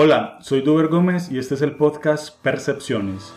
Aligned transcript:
Hola, 0.00 0.38
soy 0.42 0.60
Duber 0.60 0.86
Gómez 0.86 1.28
y 1.28 1.38
este 1.38 1.56
es 1.56 1.62
el 1.62 1.72
podcast 1.72 2.40
Percepciones. 2.40 3.34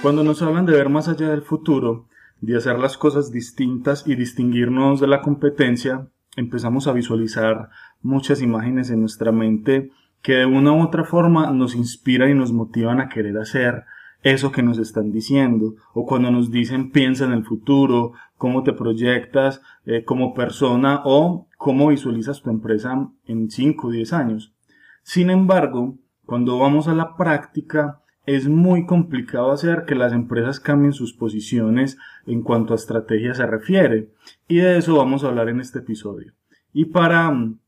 Cuando 0.00 0.24
nos 0.24 0.40
hablan 0.40 0.64
de 0.64 0.72
ver 0.72 0.88
más 0.88 1.08
allá 1.08 1.28
del 1.28 1.42
futuro, 1.42 2.06
de 2.40 2.56
hacer 2.56 2.78
las 2.78 2.96
cosas 2.96 3.30
distintas 3.30 4.06
y 4.06 4.14
distinguirnos 4.14 4.98
de 4.98 5.08
la 5.08 5.20
competencia, 5.20 6.06
empezamos 6.36 6.86
a 6.86 6.94
visualizar 6.94 7.68
muchas 8.00 8.40
imágenes 8.40 8.88
en 8.88 9.00
nuestra 9.00 9.30
mente 9.30 9.90
que 10.22 10.36
de 10.36 10.46
una 10.46 10.72
u 10.72 10.82
otra 10.82 11.04
forma 11.04 11.50
nos 11.50 11.74
inspiran 11.74 12.30
y 12.30 12.34
nos 12.34 12.50
motivan 12.50 12.98
a 12.98 13.10
querer 13.10 13.36
hacer 13.36 13.84
eso 14.22 14.52
que 14.52 14.62
nos 14.62 14.78
están 14.78 15.12
diciendo, 15.12 15.76
o 15.94 16.06
cuando 16.06 16.30
nos 16.30 16.50
dicen 16.50 16.90
piensa 16.90 17.24
en 17.24 17.32
el 17.32 17.44
futuro, 17.44 18.12
cómo 18.40 18.62
te 18.62 18.72
proyectas 18.72 19.60
eh, 19.84 20.02
como 20.02 20.32
persona 20.32 21.02
o 21.04 21.46
cómo 21.58 21.88
visualizas 21.88 22.40
tu 22.40 22.48
empresa 22.48 23.06
en 23.26 23.50
5 23.50 23.86
o 23.86 23.90
10 23.90 24.14
años. 24.14 24.54
Sin 25.02 25.28
embargo, 25.28 25.98
cuando 26.24 26.58
vamos 26.58 26.88
a 26.88 26.94
la 26.94 27.18
práctica, 27.18 28.00
es 28.24 28.48
muy 28.48 28.86
complicado 28.86 29.52
hacer 29.52 29.84
que 29.84 29.94
las 29.94 30.14
empresas 30.14 30.58
cambien 30.58 30.94
sus 30.94 31.12
posiciones 31.12 31.98
en 32.24 32.40
cuanto 32.40 32.72
a 32.72 32.76
estrategia 32.76 33.34
se 33.34 33.44
refiere. 33.44 34.08
Y 34.48 34.56
de 34.56 34.78
eso 34.78 34.96
vamos 34.96 35.22
a 35.22 35.28
hablar 35.28 35.50
en 35.50 35.60
este 35.60 35.80
episodio. 35.80 36.32
Y 36.72 36.86
para 36.86 37.30
mm, 37.30 37.58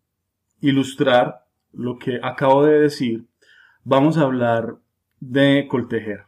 ilustrar 0.62 1.45
lo 1.74 1.98
que 1.98 2.18
acabo 2.23 2.65
de 2.65 2.80
decir, 2.80 3.27
vamos 3.84 4.16
a 4.16 4.23
hablar 4.23 4.77
de 5.20 5.66
Coltejer. 5.68 6.24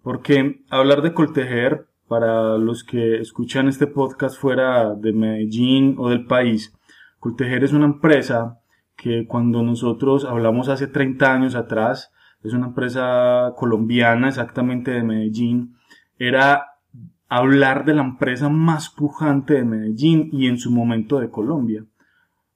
Porque 0.00 0.62
hablar 0.70 1.02
de 1.02 1.12
Coltejer, 1.12 1.88
para 2.10 2.58
los 2.58 2.82
que 2.82 3.20
escuchan 3.20 3.68
este 3.68 3.86
podcast 3.86 4.36
fuera 4.36 4.96
de 4.96 5.12
Medellín 5.12 5.94
o 5.96 6.08
del 6.08 6.26
país, 6.26 6.76
Coltejer 7.20 7.62
es 7.62 7.72
una 7.72 7.84
empresa 7.84 8.58
que 8.96 9.28
cuando 9.28 9.62
nosotros 9.62 10.24
hablamos 10.24 10.68
hace 10.68 10.88
30 10.88 11.32
años 11.32 11.54
atrás, 11.54 12.10
es 12.42 12.52
una 12.52 12.66
empresa 12.66 13.52
colombiana 13.56 14.26
exactamente 14.26 14.90
de 14.90 15.04
Medellín, 15.04 15.76
era 16.18 16.80
hablar 17.28 17.84
de 17.84 17.94
la 17.94 18.02
empresa 18.02 18.48
más 18.48 18.90
pujante 18.90 19.54
de 19.54 19.64
Medellín 19.64 20.30
y 20.32 20.48
en 20.48 20.58
su 20.58 20.72
momento 20.72 21.20
de 21.20 21.30
Colombia, 21.30 21.86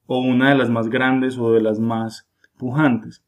o 0.07 0.19
una 0.19 0.49
de 0.49 0.57
las 0.57 0.69
más 0.69 0.89
grandes 0.89 1.39
o 1.39 1.53
de 1.53 1.63
las 1.63 1.79
más 1.79 2.29
pujantes. 2.59 3.25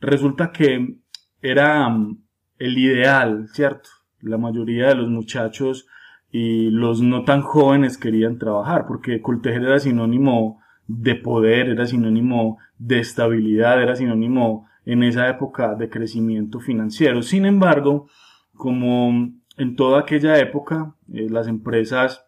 Resulta 0.00 0.50
que 0.50 0.96
era 1.40 1.88
mm, 1.88 2.20
el 2.58 2.78
ideal, 2.78 3.46
¿cierto? 3.52 3.90
La 4.20 4.38
mayoría 4.38 4.88
de 4.88 4.94
los 4.96 5.08
muchachos 5.08 5.86
y 6.30 6.70
los 6.70 7.00
no 7.00 7.24
tan 7.24 7.42
jóvenes 7.42 7.98
querían 7.98 8.38
trabajar, 8.38 8.86
porque 8.86 9.22
Coltejer 9.22 9.62
era 9.62 9.80
sinónimo 9.80 10.60
de 10.86 11.14
poder, 11.14 11.68
era 11.68 11.86
sinónimo 11.86 12.58
de 12.78 12.98
estabilidad, 12.98 13.82
era 13.82 13.96
sinónimo 13.96 14.66
en 14.84 15.02
esa 15.02 15.28
época 15.28 15.74
de 15.74 15.90
crecimiento 15.90 16.60
financiero. 16.60 17.22
Sin 17.22 17.44
embargo, 17.44 18.08
como 18.54 19.30
en 19.56 19.76
toda 19.76 20.00
aquella 20.00 20.38
época, 20.38 20.94
eh, 21.12 21.28
las 21.30 21.46
empresas 21.46 22.24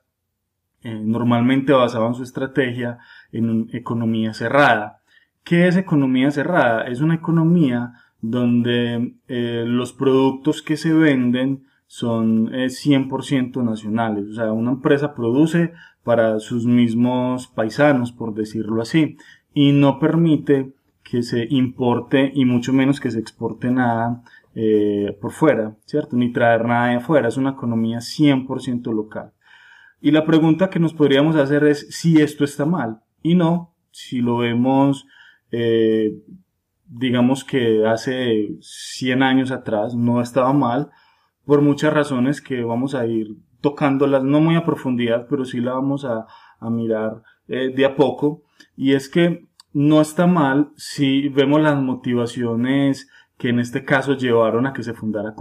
eh, 0.82 1.00
normalmente 1.02 1.72
basaban 1.72 2.14
su 2.14 2.22
estrategia 2.22 2.98
en 3.32 3.48
una 3.50 3.72
economía 3.72 4.34
cerrada. 4.34 5.00
¿Qué 5.44 5.68
es 5.68 5.76
economía 5.76 6.30
cerrada? 6.30 6.84
Es 6.84 7.00
una 7.00 7.14
economía 7.14 7.94
donde 8.20 9.14
eh, 9.28 9.64
los 9.66 9.92
productos 9.92 10.62
que 10.62 10.76
se 10.76 10.92
venden 10.92 11.64
son 11.90 12.52
100% 12.52 13.64
nacionales. 13.64 14.28
O 14.28 14.34
sea, 14.34 14.52
una 14.52 14.70
empresa 14.70 15.12
produce 15.12 15.72
para 16.04 16.38
sus 16.38 16.64
mismos 16.64 17.48
paisanos, 17.48 18.12
por 18.12 18.32
decirlo 18.32 18.80
así, 18.80 19.16
y 19.54 19.72
no 19.72 19.98
permite 19.98 20.72
que 21.02 21.24
se 21.24 21.48
importe 21.50 22.30
y 22.32 22.44
mucho 22.44 22.72
menos 22.72 23.00
que 23.00 23.10
se 23.10 23.18
exporte 23.18 23.72
nada 23.72 24.22
eh, 24.54 25.18
por 25.20 25.32
fuera, 25.32 25.76
¿cierto? 25.84 26.14
Ni 26.14 26.32
traer 26.32 26.64
nada 26.64 26.90
de 26.90 26.96
afuera, 26.98 27.26
es 27.26 27.36
una 27.36 27.50
economía 27.50 27.98
100% 27.98 28.92
local. 28.94 29.32
Y 30.00 30.12
la 30.12 30.24
pregunta 30.24 30.70
que 30.70 30.78
nos 30.78 30.94
podríamos 30.94 31.34
hacer 31.34 31.64
es 31.64 31.88
si 31.90 32.20
esto 32.22 32.44
está 32.44 32.66
mal. 32.66 33.00
Y 33.20 33.34
no, 33.34 33.74
si 33.90 34.20
lo 34.20 34.36
vemos, 34.36 35.08
eh, 35.50 36.14
digamos 36.86 37.42
que 37.42 37.84
hace 37.84 38.50
100 38.60 39.24
años 39.24 39.50
atrás 39.50 39.96
no 39.96 40.22
estaba 40.22 40.52
mal, 40.52 40.92
por 41.50 41.62
muchas 41.62 41.92
razones 41.92 42.40
que 42.40 42.62
vamos 42.62 42.94
a 42.94 43.06
ir 43.06 43.34
tocándolas, 43.60 44.22
no 44.22 44.40
muy 44.40 44.54
a 44.54 44.64
profundidad, 44.64 45.26
pero 45.28 45.44
sí 45.44 45.58
la 45.58 45.72
vamos 45.72 46.04
a, 46.04 46.24
mirar 46.70 47.24
eh, 47.48 47.72
de 47.74 47.84
a 47.84 47.96
poco. 47.96 48.44
Y 48.76 48.92
es 48.92 49.08
que 49.08 49.48
no 49.72 50.00
está 50.00 50.28
mal 50.28 50.70
si 50.76 51.28
vemos 51.28 51.60
las 51.60 51.76
motivaciones 51.82 53.10
que 53.36 53.48
en 53.48 53.58
este 53.58 53.84
caso 53.84 54.16
llevaron 54.16 54.64
a 54.64 54.72
que 54.72 54.84
se 54.84 54.94
fundara 54.94 55.34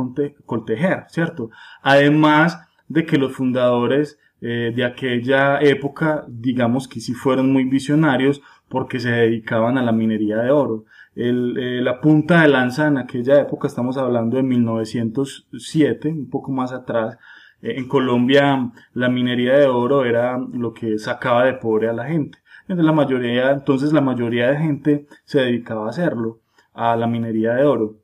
Coltejer, 0.47 1.03
¿cierto? 1.09 1.51
Además 1.83 2.59
de 2.87 3.05
que 3.05 3.19
los 3.19 3.33
fundadores 3.33 4.17
eh, 4.41 4.73
de 4.75 4.85
aquella 4.85 5.59
época, 5.59 6.25
digamos 6.27 6.87
que 6.87 7.01
sí 7.01 7.13
fueron 7.13 7.53
muy 7.53 7.65
visionarios 7.65 8.41
porque 8.69 8.99
se 8.99 9.11
dedicaban 9.11 9.77
a 9.77 9.83
la 9.83 9.91
minería 9.91 10.37
de 10.37 10.51
oro. 10.51 10.85
El, 11.15 11.57
eh, 11.57 11.81
la 11.81 12.01
punta 12.01 12.41
de 12.41 12.49
lanza 12.49 12.87
en 12.87 12.97
aquella 12.97 13.39
época, 13.39 13.67
estamos 13.67 13.97
hablando 13.97 14.37
de 14.37 14.43
1907, 14.43 16.09
un 16.09 16.29
poco 16.29 16.51
más 16.51 16.71
atrás, 16.71 17.17
eh, 17.61 17.75
en 17.77 17.87
Colombia 17.87 18.71
la 18.93 19.09
minería 19.09 19.53
de 19.57 19.67
oro 19.67 20.05
era 20.05 20.37
lo 20.37 20.73
que 20.73 20.97
sacaba 20.99 21.45
de 21.45 21.53
pobre 21.55 21.89
a 21.89 21.93
la 21.93 22.05
gente 22.05 22.39
la 22.75 22.91
mayoría, 22.91 23.51
entonces 23.51 23.93
la 23.93 24.01
mayoría 24.01 24.51
de 24.51 24.57
gente 24.57 25.07
se 25.25 25.39
dedicaba 25.39 25.87
a 25.87 25.89
hacerlo, 25.89 26.39
a 26.73 26.95
la 26.95 27.07
minería 27.07 27.53
de 27.53 27.65
oro. 27.65 27.97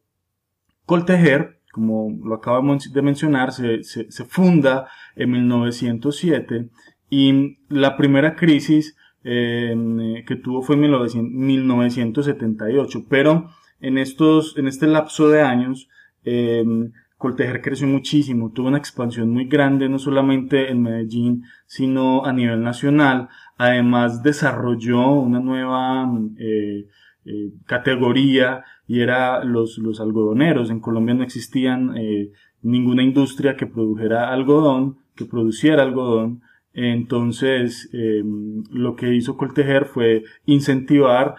Coltejer, 0.85 1.59
como 1.71 2.09
lo 2.23 2.35
acabamos 2.35 2.91
de 2.91 3.01
mencionar, 3.01 3.51
se, 3.51 3.83
funda 4.27 4.87
en 5.15 5.31
1907 5.31 6.69
y 7.09 7.57
la 7.69 7.95
primera 7.97 8.35
crisis 8.35 8.95
em, 9.25 10.23
que 10.23 10.37
tuvo 10.37 10.61
fue 10.61 10.75
en 10.75 10.81
1978, 10.81 13.05
pero 13.09 13.49
en, 13.81 13.97
estos, 13.97 14.57
en 14.57 14.67
este 14.67 14.87
lapso 14.87 15.27
de 15.27 15.41
años 15.41 15.89
em, 16.23 16.93
Coltejer 17.17 17.61
creció 17.61 17.87
muchísimo, 17.87 18.51
tuvo 18.51 18.67
una 18.67 18.77
expansión 18.77 19.31
muy 19.31 19.45
grande, 19.45 19.87
no 19.87 19.99
solamente 19.99 20.69
en 20.69 20.83
Medellín, 20.83 21.45
sino 21.65 22.25
a 22.25 22.33
nivel 22.33 22.61
nacional. 22.61 23.29
Además 23.57 24.21
desarrolló 24.21 25.13
una 25.13 25.39
nueva 25.39 26.11
eh, 26.37 26.87
eh, 27.25 27.51
categoría 27.65 28.65
y 28.85 28.99
era 28.99 29.45
los, 29.45 29.77
los 29.77 30.01
algodoneros. 30.01 30.69
En 30.69 30.81
Colombia 30.81 31.15
no 31.15 31.23
existían 31.23 31.97
eh, 31.97 32.31
ninguna 32.61 33.01
industria 33.01 33.55
que 33.55 33.65
produjera 33.65 34.33
algodón, 34.33 34.97
que 35.15 35.25
produciera 35.25 35.83
algodón. 35.83 36.41
Entonces, 36.75 37.89
em, 37.93 38.63
lo 38.69 38.95
que 38.95 39.15
hizo 39.15 39.37
Coltejer 39.37 39.85
fue 39.85 40.23
incentivar 40.45 41.35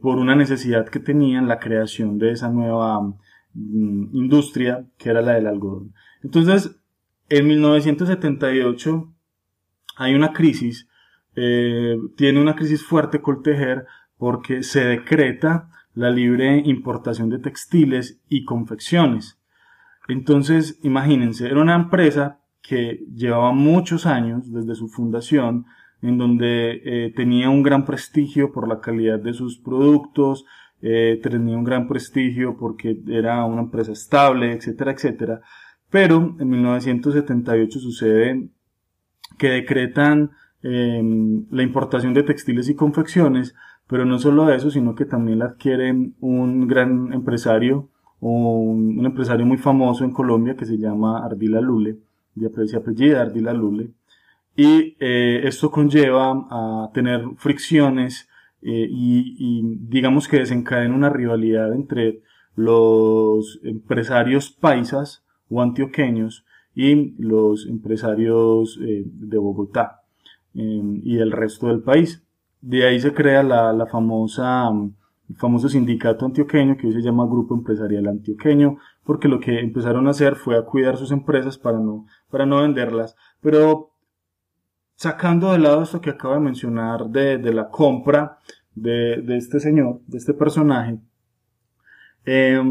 por 0.00 0.18
una 0.18 0.36
necesidad 0.36 0.88
que 0.88 1.00
tenían 1.00 1.48
la 1.48 1.58
creación 1.58 2.18
de 2.18 2.30
esa 2.30 2.48
nueva 2.48 3.00
Mm, 3.54 4.08
industria, 4.12 4.84
que 4.98 5.10
era 5.10 5.22
la 5.22 5.34
del 5.34 5.46
algodón. 5.46 5.94
Entonces, 6.22 6.76
en 7.28 7.46
1978 7.46 9.14
hay 9.96 10.14
una 10.14 10.32
crisis, 10.32 10.88
eh, 11.36 11.96
tiene 12.16 12.40
una 12.40 12.56
crisis 12.56 12.84
fuerte 12.84 13.20
Coltejer 13.20 13.86
porque 14.18 14.64
se 14.64 14.84
decreta 14.84 15.70
la 15.94 16.10
libre 16.10 16.62
importación 16.64 17.30
de 17.30 17.38
textiles 17.38 18.20
y 18.28 18.44
confecciones. 18.44 19.38
Entonces, 20.08 20.80
imagínense, 20.82 21.46
era 21.46 21.62
una 21.62 21.76
empresa 21.76 22.40
que 22.66 23.04
llevaba 23.14 23.52
muchos 23.52 24.06
años 24.06 24.50
desde 24.50 24.74
su 24.74 24.88
fundación, 24.88 25.66
en 26.00 26.18
donde 26.18 26.80
eh, 26.84 27.12
tenía 27.14 27.50
un 27.50 27.62
gran 27.62 27.84
prestigio 27.84 28.52
por 28.52 28.68
la 28.68 28.80
calidad 28.80 29.18
de 29.18 29.34
sus 29.34 29.58
productos, 29.58 30.46
eh, 30.80 31.20
tenía 31.22 31.56
un 31.56 31.64
gran 31.64 31.86
prestigio 31.88 32.56
porque 32.56 33.00
era 33.08 33.44
una 33.44 33.62
empresa 33.62 33.92
estable, 33.92 34.52
etcétera, 34.52 34.92
etcétera. 34.92 35.40
Pero 35.90 36.36
en 36.38 36.48
1978 36.48 37.78
sucede 37.78 38.48
que 39.38 39.48
decretan 39.50 40.30
em, 40.62 41.46
la 41.50 41.62
importación 41.62 42.14
de 42.14 42.22
textiles 42.22 42.68
y 42.70 42.74
confecciones, 42.74 43.54
pero 43.86 44.06
no 44.06 44.18
solo 44.18 44.50
eso, 44.50 44.70
sino 44.70 44.94
que 44.94 45.04
también 45.04 45.40
la 45.40 45.46
adquiere 45.46 45.92
un 46.20 46.66
gran 46.66 47.12
empresario, 47.12 47.90
un, 48.20 48.98
un 48.98 49.06
empresario 49.06 49.44
muy 49.44 49.58
famoso 49.58 50.04
en 50.04 50.12
Colombia 50.12 50.56
que 50.56 50.64
se 50.64 50.78
llama 50.78 51.24
Ardila 51.24 51.60
Lule, 51.60 51.98
de 52.34 52.46
apellida 52.76 53.22
Ardila 53.22 53.52
Lule, 53.52 53.90
y 54.56 54.96
eh, 55.00 55.42
esto 55.44 55.70
conlleva 55.70 56.46
a 56.50 56.90
tener 56.94 57.24
fricciones 57.36 58.28
eh, 58.62 58.86
y, 58.88 59.76
digamos 59.80 60.28
que 60.28 60.38
desencadena 60.38 60.94
una 60.94 61.10
rivalidad 61.10 61.72
entre 61.74 62.22
los 62.54 63.60
empresarios 63.64 64.50
paisas 64.50 65.24
o 65.50 65.60
antioqueños 65.60 66.44
y 66.74 67.14
los 67.22 67.66
empresarios 67.66 68.78
eh, 68.80 69.02
de 69.04 69.38
Bogotá. 69.38 70.00
y 70.54 71.16
del 71.16 71.32
resto 71.32 71.66
del 71.66 71.82
país. 71.82 72.22
De 72.60 72.86
ahí 72.86 73.00
se 73.00 73.12
crea 73.12 73.42
la, 73.42 73.72
la 73.72 73.86
famosa, 73.86 74.70
el 75.34 75.40
famoso 75.40 75.68
sindicato 75.68 76.24
antioqueño 76.24 76.76
que 76.76 76.86
hoy 76.86 76.92
se 76.92 77.02
llama 77.02 77.26
Grupo 77.26 77.54
Empresarial 77.54 78.06
Antioqueño, 78.06 78.78
porque 79.02 79.28
lo 79.28 79.40
que 79.40 79.58
empezaron 79.58 80.06
a 80.06 80.10
hacer 80.10 80.36
fue 80.36 80.56
a 80.56 80.62
cuidar 80.62 80.96
sus 80.96 81.10
empresas 81.10 81.58
para 81.58 81.78
no, 81.78 82.06
para 82.30 82.46
no 82.46 82.62
venderlas. 82.62 83.16
Pero 83.40 83.90
sacando 84.94 85.52
de 85.52 85.58
lado 85.58 85.82
esto 85.82 86.00
que 86.00 86.10
acabo 86.10 86.34
de 86.34 86.40
mencionar 86.40 87.08
de, 87.08 87.38
de 87.38 87.52
la 87.52 87.68
compra 87.68 88.38
de, 88.74 89.22
de, 89.22 89.36
este 89.36 89.58
señor, 89.58 90.00
de 90.06 90.18
este 90.18 90.34
personaje, 90.34 90.98
eh, 92.26 92.62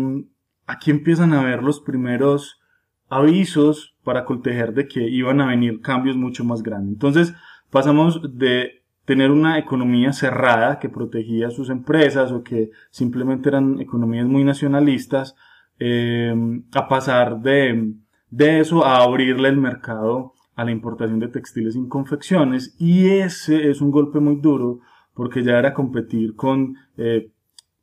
aquí 0.65 0.91
empiezan 0.91 1.33
a 1.33 1.43
ver 1.43 1.63
los 1.63 1.81
primeros 1.81 2.61
avisos 3.09 3.95
para 4.03 4.25
coltejer 4.25 4.73
de 4.73 4.87
que 4.87 5.01
iban 5.01 5.41
a 5.41 5.47
venir 5.47 5.81
cambios 5.81 6.15
mucho 6.15 6.45
más 6.45 6.63
grandes. 6.63 6.93
Entonces 6.93 7.33
pasamos 7.69 8.21
de 8.37 8.82
tener 9.05 9.31
una 9.31 9.57
economía 9.57 10.13
cerrada 10.13 10.79
que 10.79 10.89
protegía 10.89 11.47
a 11.47 11.51
sus 11.51 11.69
empresas 11.69 12.31
o 12.31 12.43
que 12.43 12.71
simplemente 12.89 13.49
eran 13.49 13.79
economías 13.79 14.27
muy 14.27 14.43
nacionalistas 14.43 15.35
eh, 15.79 16.33
a 16.73 16.87
pasar 16.87 17.41
de, 17.41 17.93
de 18.29 18.59
eso 18.59 18.85
a 18.85 19.03
abrirle 19.03 19.49
el 19.49 19.57
mercado 19.57 20.33
a 20.55 20.63
la 20.63 20.71
importación 20.71 21.19
de 21.19 21.27
textiles 21.27 21.73
sin 21.73 21.89
confecciones 21.89 22.75
y 22.79 23.07
ese 23.07 23.69
es 23.69 23.81
un 23.81 23.91
golpe 23.91 24.19
muy 24.19 24.35
duro 24.37 24.79
porque 25.13 25.43
ya 25.43 25.59
era 25.59 25.73
competir 25.73 26.35
con 26.35 26.75
eh, 26.97 27.31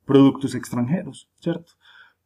productos 0.05 0.55
extranjeros, 0.55 1.29
¿cierto? 1.39 1.73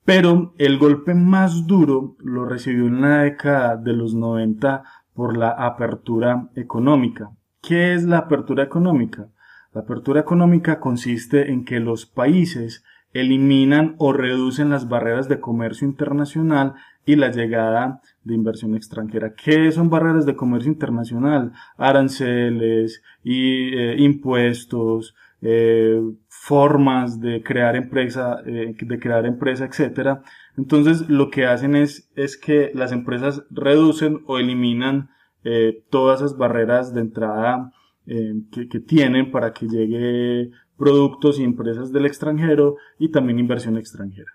Pero 0.03 0.53
el 0.57 0.77
golpe 0.77 1.15
más 1.15 1.65
duro 1.65 2.15
lo 2.19 2.45
recibió 2.45 2.85
en 2.87 3.01
la 3.01 3.23
década 3.23 3.75
de 3.75 3.93
los 3.93 4.13
90 4.13 4.83
por 5.13 5.35
la 5.35 5.49
apertura 5.49 6.49
económica. 6.55 7.31
¿Qué 7.67 7.95
es 7.95 8.03
la 8.03 8.19
apertura 8.19 8.63
económica? 8.63 9.27
La 9.73 9.81
apertura 9.81 10.21
económica 10.21 10.79
consiste 10.79 11.51
en 11.51 11.65
que 11.65 11.79
los 11.79 12.05
países 12.05 12.83
eliminan 13.11 13.95
o 13.97 14.13
reducen 14.13 14.69
las 14.69 14.87
barreras 14.87 15.27
de 15.29 15.39
comercio 15.39 15.87
internacional 15.87 16.75
y 17.07 17.15
la 17.15 17.31
llegada 17.31 18.01
de 18.23 18.35
inversión 18.35 18.75
extranjera. 18.75 19.33
¿Qué 19.33 19.71
son 19.71 19.89
barreras 19.89 20.27
de 20.27 20.35
comercio 20.35 20.71
internacional? 20.71 21.53
Aranceles 21.77 23.01
y 23.23 23.75
eh, 23.75 23.95
impuestos, 23.97 25.15
eh, 25.41 26.01
formas 26.27 27.19
de 27.19 27.41
crear 27.41 27.75
empresa, 27.75 28.41
eh, 28.45 28.75
de 28.79 28.99
crear 28.99 29.25
empresa, 29.25 29.65
etcétera. 29.65 30.21
Entonces, 30.55 31.09
lo 31.09 31.31
que 31.31 31.47
hacen 31.47 31.75
es, 31.75 32.11
es 32.15 32.37
que 32.37 32.71
las 32.75 32.91
empresas 32.91 33.43
reducen 33.49 34.21
o 34.27 34.37
eliminan 34.37 35.09
eh, 35.47 35.85
todas 35.91 36.21
esas 36.21 36.37
barreras 36.37 36.91
de 36.95 37.01
entrada 37.01 37.71
eh, 38.07 38.33
que, 38.51 38.79
tienen 38.79 39.31
para 39.31 39.53
que 39.53 39.67
llegue 39.67 40.49
productos 40.75 41.39
y 41.39 41.43
empresas 41.43 41.91
del 41.91 42.07
extranjero 42.07 42.77
y 42.97 43.09
también 43.09 43.37
inversión 43.37 43.77
extranjera. 43.77 44.31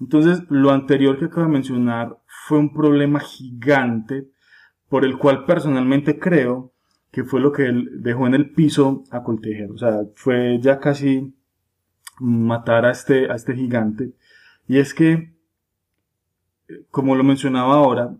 Entonces, 0.00 0.42
lo 0.50 0.72
anterior 0.72 1.16
que 1.16 1.26
acabo 1.26 1.46
de 1.46 1.52
mencionar 1.52 2.18
fue 2.26 2.58
un 2.58 2.74
problema 2.74 3.20
gigante 3.20 4.28
por 4.88 5.04
el 5.04 5.16
cual 5.16 5.44
personalmente 5.44 6.18
creo 6.18 6.72
que 7.12 7.22
fue 7.22 7.40
lo 7.40 7.52
que 7.52 7.66
él 7.66 8.02
dejó 8.02 8.26
en 8.26 8.34
el 8.34 8.50
piso 8.50 9.04
a 9.12 9.22
Coltejer. 9.22 9.70
O 9.70 9.78
sea, 9.78 10.00
fue 10.16 10.58
ya 10.60 10.80
casi 10.80 11.36
matar 12.18 12.84
a 12.84 12.90
este, 12.90 13.30
a 13.30 13.36
este 13.36 13.54
gigante. 13.54 14.12
Y 14.66 14.78
es 14.78 14.92
que, 14.92 15.32
como 16.90 17.14
lo 17.14 17.22
mencionaba 17.22 17.74
ahora, 17.74 18.16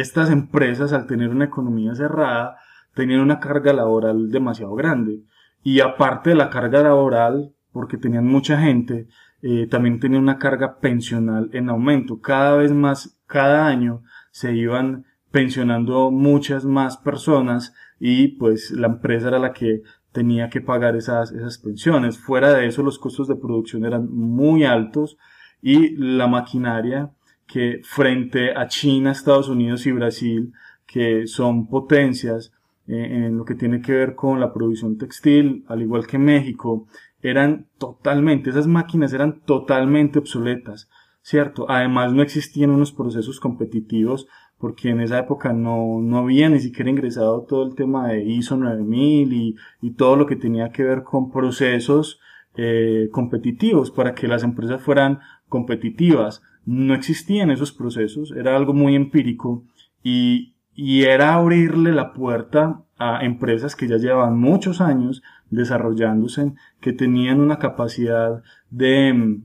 estas 0.00 0.30
empresas 0.30 0.92
al 0.92 1.06
tener 1.06 1.30
una 1.30 1.46
economía 1.46 1.94
cerrada 1.94 2.56
tenían 2.94 3.20
una 3.20 3.40
carga 3.40 3.72
laboral 3.72 4.30
demasiado 4.30 4.74
grande. 4.74 5.22
Y 5.62 5.80
aparte 5.80 6.30
de 6.30 6.36
la 6.36 6.50
carga 6.50 6.82
laboral, 6.82 7.54
porque 7.72 7.98
tenían 7.98 8.26
mucha 8.26 8.58
gente, 8.58 9.08
eh, 9.42 9.66
también 9.68 10.00
tenían 10.00 10.22
una 10.22 10.38
carga 10.38 10.78
pensional 10.80 11.50
en 11.52 11.68
aumento. 11.68 12.20
Cada 12.20 12.56
vez 12.56 12.72
más, 12.72 13.18
cada 13.26 13.66
año 13.66 14.02
se 14.30 14.54
iban 14.54 15.06
pensionando 15.30 16.10
muchas 16.10 16.64
más 16.64 16.96
personas 16.96 17.74
y 17.98 18.28
pues 18.28 18.70
la 18.72 18.88
empresa 18.88 19.28
era 19.28 19.38
la 19.38 19.52
que 19.52 19.82
tenía 20.12 20.48
que 20.50 20.60
pagar 20.60 20.96
esas, 20.96 21.30
esas 21.32 21.58
pensiones. 21.58 22.18
Fuera 22.18 22.52
de 22.52 22.66
eso, 22.66 22.82
los 22.82 22.98
costos 22.98 23.28
de 23.28 23.36
producción 23.36 23.84
eran 23.84 24.10
muy 24.10 24.64
altos 24.64 25.16
y 25.62 25.96
la 25.96 26.26
maquinaria 26.26 27.12
que 27.52 27.80
frente 27.82 28.52
a 28.56 28.68
China, 28.68 29.10
Estados 29.10 29.48
Unidos 29.48 29.86
y 29.86 29.92
Brasil, 29.92 30.52
que 30.86 31.26
son 31.26 31.66
potencias 31.66 32.52
eh, 32.86 33.26
en 33.26 33.36
lo 33.36 33.44
que 33.44 33.54
tiene 33.54 33.80
que 33.80 33.92
ver 33.92 34.14
con 34.14 34.40
la 34.40 34.52
producción 34.52 34.98
textil, 34.98 35.64
al 35.68 35.82
igual 35.82 36.06
que 36.06 36.18
México, 36.18 36.86
eran 37.22 37.66
totalmente, 37.78 38.50
esas 38.50 38.66
máquinas 38.66 39.12
eran 39.12 39.40
totalmente 39.40 40.18
obsoletas, 40.18 40.88
¿cierto? 41.22 41.66
Además 41.68 42.12
no 42.12 42.22
existían 42.22 42.70
unos 42.70 42.92
procesos 42.92 43.40
competitivos 43.40 44.26
porque 44.58 44.90
en 44.90 45.00
esa 45.00 45.18
época 45.18 45.52
no, 45.52 46.00
no 46.00 46.18
había 46.18 46.48
ni 46.48 46.60
siquiera 46.60 46.90
ingresado 46.90 47.42
todo 47.42 47.66
el 47.66 47.74
tema 47.74 48.08
de 48.08 48.24
ISO 48.24 48.56
9000 48.56 49.32
y, 49.32 49.56
y 49.80 49.90
todo 49.92 50.16
lo 50.16 50.26
que 50.26 50.36
tenía 50.36 50.70
que 50.70 50.84
ver 50.84 51.02
con 51.02 51.30
procesos 51.30 52.20
eh, 52.56 53.08
competitivos 53.12 53.90
para 53.90 54.14
que 54.14 54.28
las 54.28 54.42
empresas 54.42 54.82
fueran 54.82 55.20
competitivas. 55.48 56.42
No 56.64 56.94
existían 56.94 57.50
esos 57.50 57.72
procesos, 57.72 58.32
era 58.32 58.56
algo 58.56 58.74
muy 58.74 58.94
empírico 58.94 59.64
y, 60.02 60.54
y 60.74 61.02
era 61.02 61.34
abrirle 61.34 61.92
la 61.92 62.12
puerta 62.12 62.82
a 62.98 63.24
empresas 63.24 63.76
que 63.76 63.88
ya 63.88 63.96
llevaban 63.96 64.38
muchos 64.38 64.80
años 64.80 65.22
desarrollándose, 65.48 66.52
que 66.80 66.92
tenían 66.92 67.40
una 67.40 67.58
capacidad 67.58 68.42
de 68.70 69.40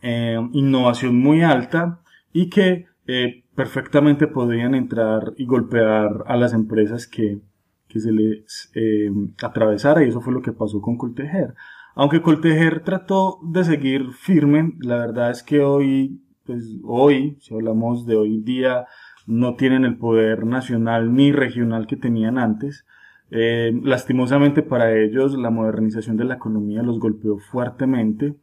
eh, 0.00 0.48
innovación 0.52 1.18
muy 1.18 1.42
alta 1.42 2.00
y 2.32 2.48
que 2.50 2.86
eh, 3.06 3.44
perfectamente 3.54 4.28
podrían 4.28 4.74
entrar 4.74 5.32
y 5.36 5.44
golpear 5.44 6.24
a 6.26 6.36
las 6.36 6.52
empresas 6.52 7.08
que, 7.08 7.40
que 7.88 7.98
se 7.98 8.12
les 8.12 8.70
eh, 8.74 9.10
atravesara 9.42 10.04
y 10.04 10.08
eso 10.08 10.20
fue 10.20 10.32
lo 10.32 10.42
que 10.42 10.52
pasó 10.52 10.80
con 10.80 10.96
Coltejer. 10.96 11.54
Aunque 11.96 12.22
Coltejer 12.22 12.84
trató 12.84 13.40
de 13.42 13.64
seguir 13.64 14.12
firme, 14.12 14.74
la 14.80 14.98
verdad 14.98 15.30
es 15.32 15.42
que 15.42 15.60
hoy, 15.60 16.22
pues 16.48 16.78
hoy, 16.82 17.36
si 17.40 17.54
hablamos 17.54 18.06
de 18.06 18.16
hoy 18.16 18.40
día, 18.40 18.86
no 19.26 19.54
tienen 19.56 19.84
el 19.84 19.98
poder 19.98 20.46
nacional 20.46 21.14
ni 21.14 21.30
regional 21.30 21.86
que 21.86 21.96
tenían 21.96 22.38
antes. 22.38 22.86
Eh, 23.30 23.78
lastimosamente 23.84 24.62
para 24.62 24.96
ellos, 24.98 25.36
la 25.36 25.50
modernización 25.50 26.16
de 26.16 26.24
la 26.24 26.36
economía 26.36 26.82
los 26.82 26.98
golpeó 26.98 27.36
fuertemente 27.36 28.34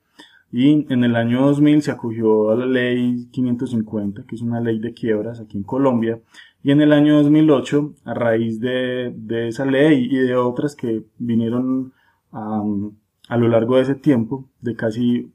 y 0.51 0.85
en 0.93 1.03
el 1.03 1.15
año 1.15 1.47
2000 1.47 1.81
se 1.81 1.89
acogió 1.89 2.51
a 2.51 2.55
la 2.55 2.67
ley 2.67 3.27
550, 3.31 4.25
que 4.27 4.35
es 4.35 4.43
una 4.43 4.62
ley 4.62 4.77
de 4.77 4.93
quiebras 4.93 5.39
aquí 5.39 5.57
en 5.57 5.63
Colombia. 5.63 6.19
Y 6.62 6.69
en 6.69 6.81
el 6.81 6.93
año 6.93 7.15
2008, 7.15 7.95
a 8.05 8.13
raíz 8.13 8.59
de, 8.59 9.15
de 9.17 9.47
esa 9.47 9.65
ley 9.65 10.07
y 10.12 10.17
de 10.17 10.35
otras 10.35 10.75
que 10.75 11.05
vinieron 11.17 11.93
a 12.31 13.38
lo 13.38 13.47
largo 13.47 13.77
de 13.77 13.81
ese 13.81 13.95
tiempo, 13.95 14.47
de 14.62 14.75
casi 14.75 15.31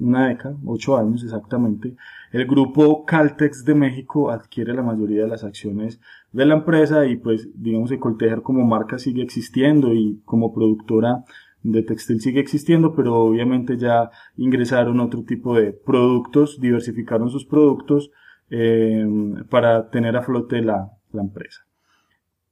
una 0.00 0.28
década, 0.28 0.56
ocho 0.64 0.96
años 0.96 1.22
exactamente, 1.22 1.94
el 2.32 2.46
grupo 2.46 3.04
Caltex 3.04 3.64
de 3.64 3.74
México 3.74 4.30
adquiere 4.30 4.72
la 4.74 4.82
mayoría 4.82 5.22
de 5.22 5.28
las 5.28 5.44
acciones 5.44 6.00
de 6.32 6.46
la 6.46 6.54
empresa 6.54 7.06
y 7.06 7.16
pues 7.16 7.48
digamos 7.54 7.90
que 7.90 7.98
Coltejer 7.98 8.42
como 8.42 8.64
marca 8.66 8.98
sigue 8.98 9.22
existiendo 9.22 9.92
y 9.92 10.20
como 10.24 10.52
productora 10.52 11.24
de 11.62 11.82
textil 11.82 12.20
sigue 12.20 12.40
existiendo, 12.40 12.94
pero 12.94 13.16
obviamente 13.16 13.76
ya 13.76 14.10
ingresaron 14.36 15.00
otro 15.00 15.24
tipo 15.24 15.54
de 15.54 15.72
productos, 15.72 16.60
diversificaron 16.60 17.28
sus 17.28 17.44
productos 17.44 18.10
eh, 18.48 19.06
para 19.50 19.90
tener 19.90 20.16
a 20.16 20.22
flote 20.22 20.62
la, 20.62 20.90
la 21.12 21.22
empresa. 21.22 21.60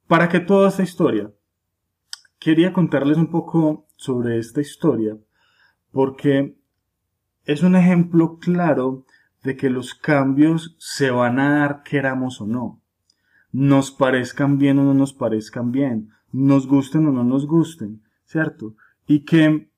¿Para 0.06 0.28
qué 0.28 0.40
toda 0.40 0.68
esta 0.68 0.82
historia? 0.82 1.30
Quería 2.38 2.72
contarles 2.72 3.16
un 3.16 3.30
poco 3.30 3.86
sobre 3.96 4.38
esta 4.38 4.60
historia 4.60 5.16
porque 5.90 6.56
es 7.48 7.64
un 7.64 7.74
ejemplo 7.74 8.38
claro 8.38 9.04
de 9.42 9.56
que 9.56 9.70
los 9.70 9.94
cambios 9.94 10.76
se 10.78 11.10
van 11.10 11.40
a 11.40 11.58
dar 11.58 11.82
queramos 11.82 12.40
o 12.40 12.46
no. 12.46 12.80
Nos 13.50 13.90
parezcan 13.90 14.58
bien 14.58 14.78
o 14.78 14.84
no 14.84 14.94
nos 14.94 15.12
parezcan 15.12 15.72
bien, 15.72 16.10
nos 16.30 16.68
gusten 16.68 17.08
o 17.08 17.12
no 17.12 17.24
nos 17.24 17.46
gusten, 17.46 18.02
¿cierto? 18.24 18.76
y 19.08 19.20
que, 19.20 19.70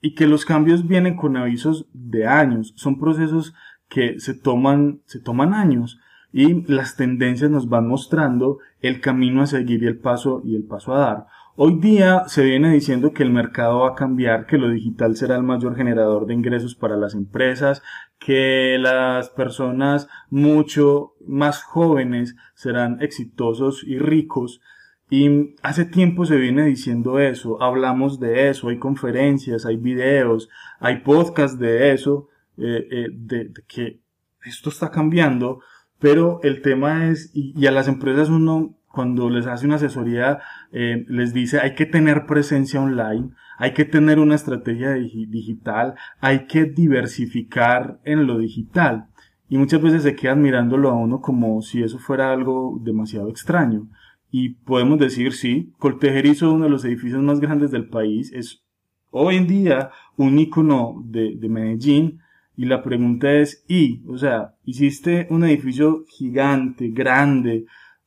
y 0.00 0.14
que 0.14 0.26
los 0.26 0.46
cambios 0.46 0.86
vienen 0.86 1.16
con 1.16 1.36
avisos 1.36 1.86
de 1.92 2.26
años, 2.26 2.72
son 2.76 2.98
procesos 2.98 3.52
que 3.88 4.18
se 4.20 4.32
toman, 4.32 5.02
se 5.04 5.20
toman 5.20 5.52
años 5.52 6.00
y 6.32 6.62
las 6.72 6.96
tendencias 6.96 7.50
nos 7.50 7.68
van 7.68 7.88
mostrando 7.88 8.58
el 8.80 9.00
camino 9.00 9.42
a 9.42 9.46
seguir 9.46 9.82
y 9.82 9.86
el 9.86 9.98
paso 9.98 10.40
y 10.44 10.54
el 10.54 10.64
paso 10.64 10.94
a 10.94 10.98
dar. 10.98 11.26
Hoy 11.58 11.78
día 11.80 12.24
se 12.26 12.44
viene 12.44 12.70
diciendo 12.70 13.14
que 13.14 13.22
el 13.22 13.30
mercado 13.30 13.80
va 13.80 13.88
a 13.88 13.94
cambiar, 13.94 14.44
que 14.44 14.58
lo 14.58 14.68
digital 14.68 15.16
será 15.16 15.36
el 15.36 15.42
mayor 15.42 15.74
generador 15.74 16.26
de 16.26 16.34
ingresos 16.34 16.74
para 16.74 16.98
las 16.98 17.14
empresas, 17.14 17.82
que 18.18 18.76
las 18.78 19.30
personas 19.30 20.06
mucho 20.28 21.14
más 21.26 21.62
jóvenes 21.62 22.36
serán 22.54 23.00
exitosos 23.00 23.84
y 23.84 23.98
ricos. 23.98 24.60
Y 25.08 25.54
hace 25.62 25.86
tiempo 25.86 26.26
se 26.26 26.36
viene 26.36 26.66
diciendo 26.66 27.18
eso, 27.20 27.62
hablamos 27.62 28.20
de 28.20 28.50
eso, 28.50 28.68
hay 28.68 28.78
conferencias, 28.78 29.64
hay 29.64 29.78
videos, 29.78 30.50
hay 30.78 30.98
podcasts 30.98 31.58
de 31.58 31.94
eso, 31.94 32.28
eh, 32.58 32.86
eh, 32.90 33.06
de, 33.10 33.50
que 33.66 34.00
esto 34.44 34.68
está 34.68 34.90
cambiando, 34.90 35.60
pero 35.98 36.38
el 36.42 36.60
tema 36.60 37.08
es, 37.08 37.30
y, 37.32 37.66
a 37.66 37.70
las 37.70 37.88
empresas 37.88 38.28
uno 38.28 38.75
cuando 38.96 39.28
les 39.28 39.46
hace 39.46 39.66
una 39.66 39.74
asesoría 39.74 40.38
eh, 40.72 41.04
les 41.06 41.34
dice 41.34 41.60
hay 41.60 41.74
que 41.74 41.84
tener 41.84 42.24
presencia 42.24 42.80
online, 42.80 43.28
hay 43.58 43.74
que 43.74 43.84
tener 43.84 44.18
una 44.18 44.34
estrategia 44.34 44.92
digital, 44.92 45.96
hay 46.18 46.46
que 46.46 46.64
diversificar 46.64 48.00
en 48.04 48.26
lo 48.26 48.38
digital. 48.38 49.08
Y 49.50 49.58
muchas 49.58 49.82
veces 49.82 50.02
se 50.02 50.16
quedan 50.16 50.40
mirándolo 50.40 50.88
a 50.88 50.94
uno 50.94 51.20
como 51.20 51.60
si 51.60 51.82
eso 51.82 51.98
fuera 51.98 52.32
algo 52.32 52.80
demasiado 52.82 53.28
extraño. 53.28 53.86
Y 54.30 54.54
podemos 54.64 54.98
decir, 54.98 55.34
sí, 55.34 55.74
Coltejerizo, 55.78 56.52
uno 56.52 56.64
de 56.64 56.70
los 56.70 56.84
edificios 56.86 57.22
más 57.22 57.38
grandes 57.38 57.70
del 57.70 57.88
país, 57.88 58.32
es 58.32 58.64
hoy 59.10 59.36
en 59.36 59.46
día 59.46 59.90
un 60.16 60.38
ícono 60.38 61.02
de, 61.04 61.36
de 61.36 61.48
Medellín. 61.50 62.20
Y 62.56 62.64
la 62.64 62.82
pregunta 62.82 63.30
es, 63.30 63.62
¿y? 63.68 64.02
O 64.08 64.16
sea, 64.16 64.54
hiciste 64.64 65.26
un 65.28 65.44
edificio 65.44 66.04
gigante, 66.08 66.88
grande, 66.88 67.66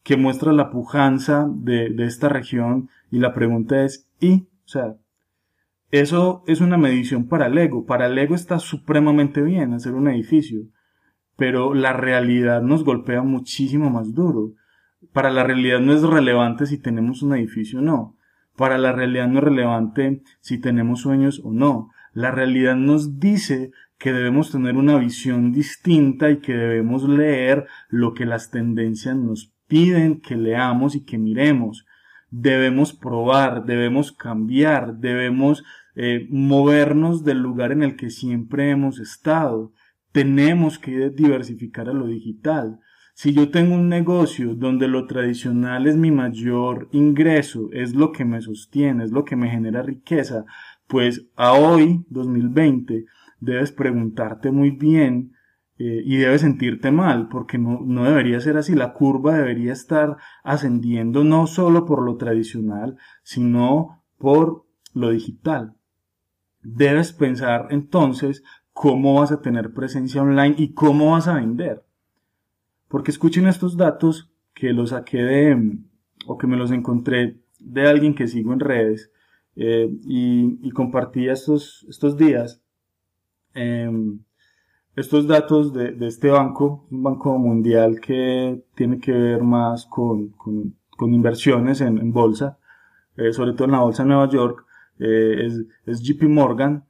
que 0.10 0.18
muestra 0.18 0.54
la 0.54 0.72
pujanza 0.72 1.48
de, 1.54 1.94
esta 2.00 2.30
región. 2.30 2.90
Y 3.12 3.20
la 3.20 3.32
pregunta 3.36 3.84
es, 3.86 4.10
¿y? 4.20 4.48
O 4.66 4.68
sea, 4.68 4.96
eso 5.92 6.44
es 6.48 6.62
una 6.62 6.80
medición 6.80 7.28
para 7.28 7.46
el 7.46 7.56
ego. 7.60 7.86
Para 7.86 8.08
el 8.08 8.18
ego 8.18 8.34
está 8.34 8.58
supremamente 8.58 9.44
bien 9.44 9.72
hacer 9.72 9.94
un 9.94 10.08
edificio, 10.08 10.62
pero 11.38 11.76
la 11.76 11.94
realidad 11.94 12.64
nos 12.64 12.84
golpea 12.84 13.22
muchísimo 13.22 13.92
más 13.92 14.16
duro. 14.16 14.54
Para 15.14 15.30
la 15.30 15.44
realidad 15.44 15.80
no 15.80 15.94
es 15.94 16.02
relevante 16.02 16.66
si 16.66 16.80
tenemos 16.80 17.22
un 17.22 17.36
edificio 17.36 17.78
o 17.78 17.84
no. 17.84 18.18
Para 18.58 18.80
la 18.80 18.92
realidad 18.92 19.28
no 19.28 19.38
es 19.38 19.44
relevante 19.44 20.24
si 20.40 20.58
tenemos 20.58 21.02
sueños 21.02 21.40
o 21.44 21.52
no. 21.52 21.92
La 22.14 22.32
realidad 22.32 22.76
nos 22.76 23.20
dice 23.20 23.70
que 24.00 24.12
debemos 24.12 24.52
tener 24.52 24.76
una 24.76 24.98
visión 24.98 25.52
distinta 25.52 26.32
y 26.32 26.40
que 26.40 26.54
debemos 26.54 27.08
leer 27.08 27.68
lo 27.90 28.16
que 28.16 28.26
las 28.26 28.50
tendencias 28.50 29.16
nos 29.16 29.54
piden 29.70 30.20
que 30.20 30.36
leamos 30.36 30.96
y 30.96 31.06
que 31.06 31.18
miremos. 31.18 31.86
Debemos 32.30 32.92
probar, 32.92 33.66
debemos 33.66 34.12
cambiar, 34.12 34.98
debemos 34.98 35.64
eh, 35.96 36.28
movernos 36.30 37.24
del 37.24 37.40
lugar 37.40 37.72
en 37.72 37.84
el 37.84 37.96
que 37.96 38.10
siempre 38.10 38.70
hemos 38.70 39.00
estado. 39.00 39.72
Tenemos 40.12 40.78
que 40.78 41.10
diversificar 41.10 41.88
a 41.88 41.94
lo 41.94 42.08
digital. 42.08 42.80
Si 43.14 43.34
yo 43.34 43.50
tengo 43.50 43.76
un 43.76 43.90
negocio 43.90 44.56
donde 44.56 44.88
lo 44.88 45.06
tradicional 45.06 45.88
es 45.88 45.98
mi 45.98 46.12
mayor 46.12 46.90
ingreso, 46.92 47.70
es 47.72 47.94
lo 47.94 48.12
que 48.12 48.26
me 48.26 48.42
sostiene, 48.42 49.04
es 49.04 49.12
lo 49.12 49.26
que 49.26 49.36
me 49.36 49.50
genera 49.50 49.82
riqueza, 49.82 50.46
pues 50.88 51.28
a 51.36 51.54
hoy, 51.54 52.06
2020, 52.10 53.06
debes 53.40 53.72
preguntarte 53.72 54.52
muy 54.52 54.72
bien 54.72 55.34
eh, 55.80 56.04
y 56.06 56.18
debes 56.18 56.42
sentirte 56.42 56.92
mal, 56.92 57.30
porque 57.30 57.58
no, 57.58 57.80
no 57.86 58.04
debería 58.04 58.42
ser 58.42 58.58
así. 58.58 58.76
La 58.76 58.94
curva 58.94 59.38
debería 59.38 59.72
estar 59.72 60.18
ascendiendo 60.44 61.24
no 61.24 61.48
solo 61.48 61.86
por 61.86 62.04
lo 62.04 62.18
tradicional, 62.18 62.98
sino 63.24 64.04
por 64.18 64.66
lo 64.94 65.12
digital. 65.12 65.76
Debes 66.62 67.14
pensar 67.14 67.68
entonces 67.72 68.44
cómo 68.74 69.16
vas 69.16 69.32
a 69.32 69.42
tener 69.42 69.74
presencia 69.74 70.22
online 70.22 70.56
y 70.58 70.74
cómo 70.74 71.12
vas 71.12 71.30
a 71.30 71.36
vender. 71.36 71.86
Porque 72.90 73.12
escuchen 73.12 73.48
estos 73.48 73.78
datos 73.78 74.32
que 74.54 74.74
los 74.74 74.90
saqué 74.90 75.24
de, 75.24 75.78
o 76.28 76.38
que 76.38 76.48
me 76.48 76.58
los 76.58 76.72
encontré 76.72 77.40
de 77.60 77.88
alguien 77.88 78.16
que 78.16 78.28
sigo 78.28 78.52
en 78.52 78.60
redes 78.60 79.12
eh, 79.56 79.90
y, 80.06 80.70
compartí 80.72 81.28
estos, 81.28 81.86
estos 81.90 82.18
días 82.18 82.62
em, 83.54 84.20
estos 85.00 85.28
datos 85.28 85.74
de, 85.74 85.96
este 86.02 86.30
banco, 86.30 86.86
un 86.92 87.04
banco 87.04 87.38
mundial 87.38 88.02
que 88.02 88.64
tiene 88.76 89.00
que 89.00 89.14
ver 89.14 89.44
más 89.44 89.86
con, 89.86 90.36
inversiones 91.00 91.80
en, 91.80 92.12
bolsa, 92.12 92.58
eh, 93.16 93.32
sobre 93.32 93.54
todo 93.54 93.66
en 93.66 93.72
la 93.72 93.80
bolsa 93.80 94.04
de 94.04 94.10
Nueva 94.10 94.30
York, 94.30 94.66
eh, 95.00 95.46
es, 95.46 95.66
es, 95.86 96.02
JP 96.02 96.24
Morgan. 96.24 96.84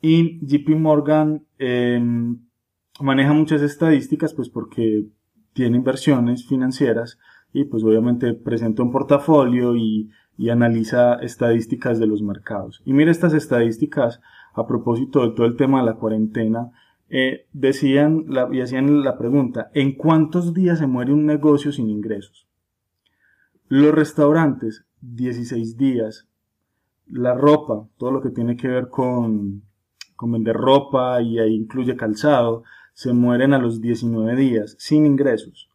Y 0.00 0.44
JP 0.44 0.70
Morgan 0.70 1.46
em, 1.58 2.40
maneja 3.00 3.32
muchas 3.32 3.62
estadísticas, 3.62 4.34
pues 4.34 4.48
porque 4.48 5.06
tiene 5.52 5.76
inversiones 5.76 6.44
financieras 6.44 7.20
y 7.52 7.64
pues 7.64 7.84
obviamente 7.84 8.34
presenta 8.34 8.82
un 8.82 8.90
portafolio 8.90 9.76
y, 9.76 10.10
y 10.36 10.50
analiza 10.50 11.14
estadísticas 11.14 12.00
de 12.00 12.08
los 12.08 12.22
mercados. 12.22 12.82
Y 12.84 12.92
mira 12.92 13.12
estas 13.12 13.34
estadísticas 13.34 14.20
a 14.54 14.66
propósito 14.66 15.22
de 15.22 15.36
todo 15.36 15.46
el 15.46 15.56
tema 15.56 15.80
de 15.80 15.86
la 15.86 15.94
cuarentena. 15.94 16.72
Eh, 17.14 17.46
decían 17.52 18.24
y 18.52 18.62
hacían 18.62 19.04
la 19.04 19.18
pregunta, 19.18 19.70
¿en 19.74 19.92
cuántos 19.92 20.54
días 20.54 20.78
se 20.78 20.86
muere 20.86 21.12
un 21.12 21.26
negocio 21.26 21.70
sin 21.70 21.90
ingresos? 21.90 22.48
Los 23.68 23.94
restaurantes, 23.94 24.86
16 25.02 25.76
días 25.76 26.26
la 27.06 27.34
ropa, 27.34 27.86
todo 27.98 28.10
lo 28.10 28.22
que 28.22 28.30
tiene 28.30 28.56
que 28.56 28.68
ver 28.68 28.88
con, 28.88 29.62
con 30.16 30.32
vender 30.32 30.56
ropa 30.56 31.20
y 31.20 31.38
ahí 31.38 31.54
incluye 31.54 31.96
calzado, 31.96 32.64
se 32.94 33.12
mueren 33.12 33.52
a 33.52 33.58
los 33.58 33.82
19 33.82 34.34
días 34.34 34.74
sin 34.78 35.04
ingresos. 35.04 35.68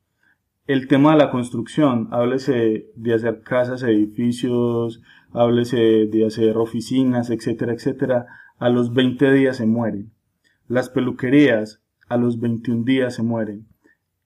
El 0.66 0.88
tema 0.88 1.12
de 1.12 1.20
la 1.20 1.30
construcción, 1.30 2.08
háblese 2.12 2.90
de 2.96 3.14
hacer 3.14 3.42
casas, 3.42 3.84
edificios, 3.84 5.04
háblese 5.32 6.08
de 6.08 6.26
hacer 6.26 6.58
oficinas, 6.58 7.30
etcétera, 7.30 7.74
etcétera, 7.74 8.26
a 8.58 8.70
los 8.70 8.92
20 8.92 9.32
días 9.34 9.58
se 9.58 9.68
mueren. 9.68 10.12
Las 10.68 10.90
peluquerías, 10.90 11.82
a 12.10 12.18
los 12.18 12.40
21 12.40 12.84
días 12.84 13.16
se 13.16 13.24
mueren. 13.24 13.68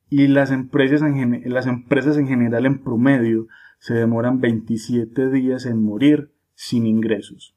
Y 0.09 0.27
las 0.27 0.51
empresas 0.51 1.01
en, 1.03 2.27
general 2.27 2.65
en 2.65 2.83
promedio 2.83 3.47
se 3.79 3.93
demoran 3.93 4.41
27 4.41 5.29
días 5.29 5.65
en 5.65 5.83
morir 5.83 6.31
sin 6.53 6.85
ingresos. 6.85 7.55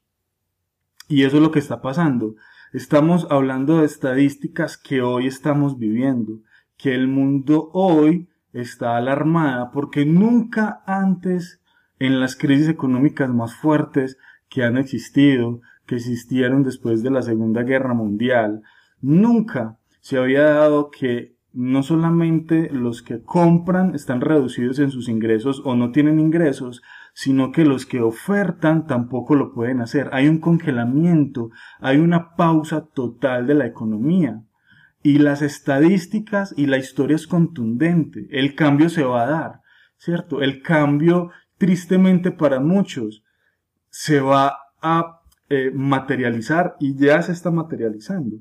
Y 1.07 1.23
eso 1.23 1.37
es 1.37 1.43
lo 1.43 1.51
que 1.51 1.59
está 1.59 1.81
pasando. 1.81 2.35
Estamos 2.73 3.27
hablando 3.29 3.79
de 3.79 3.85
estadísticas 3.85 4.77
que 4.77 5.01
hoy 5.01 5.27
estamos 5.27 5.77
viviendo, 5.77 6.39
que 6.77 6.93
el 6.95 7.07
mundo 7.07 7.69
hoy 7.73 8.29
está 8.53 8.97
alarmada 8.97 9.71
porque 9.71 10.05
nunca 10.05 10.81
antes 10.85 11.61
en 11.99 12.19
las 12.19 12.35
crisis 12.35 12.69
económicas 12.69 13.29
más 13.29 13.55
fuertes 13.55 14.17
que 14.49 14.63
han 14.63 14.77
existido, 14.77 15.61
que 15.85 15.95
existieron 15.95 16.63
después 16.63 17.03
de 17.03 17.11
la 17.11 17.21
Segunda 17.21 17.63
Guerra 17.63 17.93
Mundial, 17.93 18.61
nunca 19.01 19.77
se 20.01 20.17
había 20.17 20.43
dado 20.43 20.89
que 20.91 21.35
no 21.55 21.83
solamente 21.83 22.69
los 22.69 23.01
que 23.01 23.23
compran 23.23 23.95
están 23.95 24.19
reducidos 24.19 24.77
en 24.79 24.91
sus 24.91 25.07
ingresos 25.07 25.61
o 25.63 25.75
no 25.75 25.91
tienen 25.91 26.19
ingresos, 26.19 26.81
sino 27.13 27.53
que 27.53 27.63
los 27.63 27.85
que 27.85 28.01
ofertan 28.01 28.87
tampoco 28.87 29.35
lo 29.35 29.53
pueden 29.53 29.79
hacer. 29.79 30.09
Hay 30.11 30.27
un 30.27 30.39
congelamiento, 30.39 31.49
hay 31.79 31.97
una 31.97 32.35
pausa 32.35 32.85
total 32.93 33.47
de 33.47 33.55
la 33.55 33.65
economía. 33.65 34.43
Y 35.01 35.19
las 35.19 35.41
estadísticas 35.41 36.53
y 36.57 36.65
la 36.65 36.77
historia 36.77 37.15
es 37.15 37.25
contundente. 37.25 38.27
El 38.31 38.53
cambio 38.53 38.89
se 38.89 39.03
va 39.03 39.23
a 39.23 39.29
dar, 39.29 39.61
¿cierto? 39.97 40.41
El 40.41 40.61
cambio, 40.61 41.29
tristemente 41.57 42.31
para 42.31 42.59
muchos, 42.59 43.23
se 43.89 44.19
va 44.19 44.57
a 44.81 45.14
eh, 45.49 45.71
materializar 45.73 46.75
y 46.79 46.95
ya 46.95 47.21
se 47.21 47.31
está 47.31 47.51
materializando. 47.51 48.37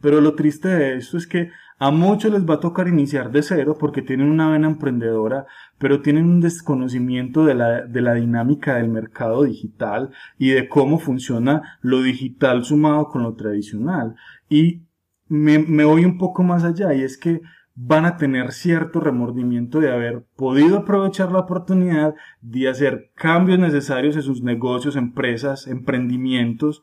Pero 0.00 0.20
lo 0.20 0.34
triste 0.34 0.68
de 0.68 0.96
esto 0.96 1.16
es 1.16 1.26
que 1.26 1.50
a 1.78 1.90
muchos 1.90 2.30
les 2.30 2.48
va 2.48 2.54
a 2.54 2.60
tocar 2.60 2.88
iniciar 2.88 3.32
de 3.32 3.42
cero 3.42 3.76
porque 3.78 4.02
tienen 4.02 4.28
una 4.28 4.50
vena 4.50 4.68
emprendedora, 4.68 5.46
pero 5.78 6.02
tienen 6.02 6.26
un 6.26 6.40
desconocimiento 6.40 7.44
de 7.44 7.54
la, 7.54 7.86
de 7.86 8.00
la 8.02 8.14
dinámica 8.14 8.76
del 8.76 8.88
mercado 8.88 9.44
digital 9.44 10.10
y 10.38 10.50
de 10.50 10.68
cómo 10.68 10.98
funciona 10.98 11.78
lo 11.80 12.02
digital 12.02 12.64
sumado 12.64 13.08
con 13.08 13.22
lo 13.22 13.34
tradicional. 13.34 14.14
Y 14.48 14.82
me, 15.28 15.58
me 15.58 15.84
voy 15.84 16.04
un 16.04 16.18
poco 16.18 16.42
más 16.42 16.64
allá 16.64 16.92
y 16.92 17.02
es 17.02 17.16
que 17.16 17.40
van 17.74 18.04
a 18.04 18.16
tener 18.16 18.52
cierto 18.52 19.00
remordimiento 19.00 19.80
de 19.80 19.90
haber 19.90 20.24
podido 20.36 20.78
aprovechar 20.78 21.32
la 21.32 21.40
oportunidad 21.40 22.14
de 22.40 22.68
hacer 22.68 23.10
cambios 23.14 23.58
necesarios 23.58 24.16
en 24.16 24.22
sus 24.22 24.42
negocios, 24.42 24.96
empresas, 24.96 25.66
emprendimientos 25.66 26.82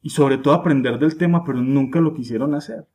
y 0.00 0.10
sobre 0.10 0.38
todo 0.38 0.54
aprender 0.54 0.98
del 0.98 1.16
tema, 1.16 1.44
pero 1.44 1.60
nunca 1.60 2.00
lo 2.00 2.14
quisieron 2.14 2.54
hacer. 2.54 2.86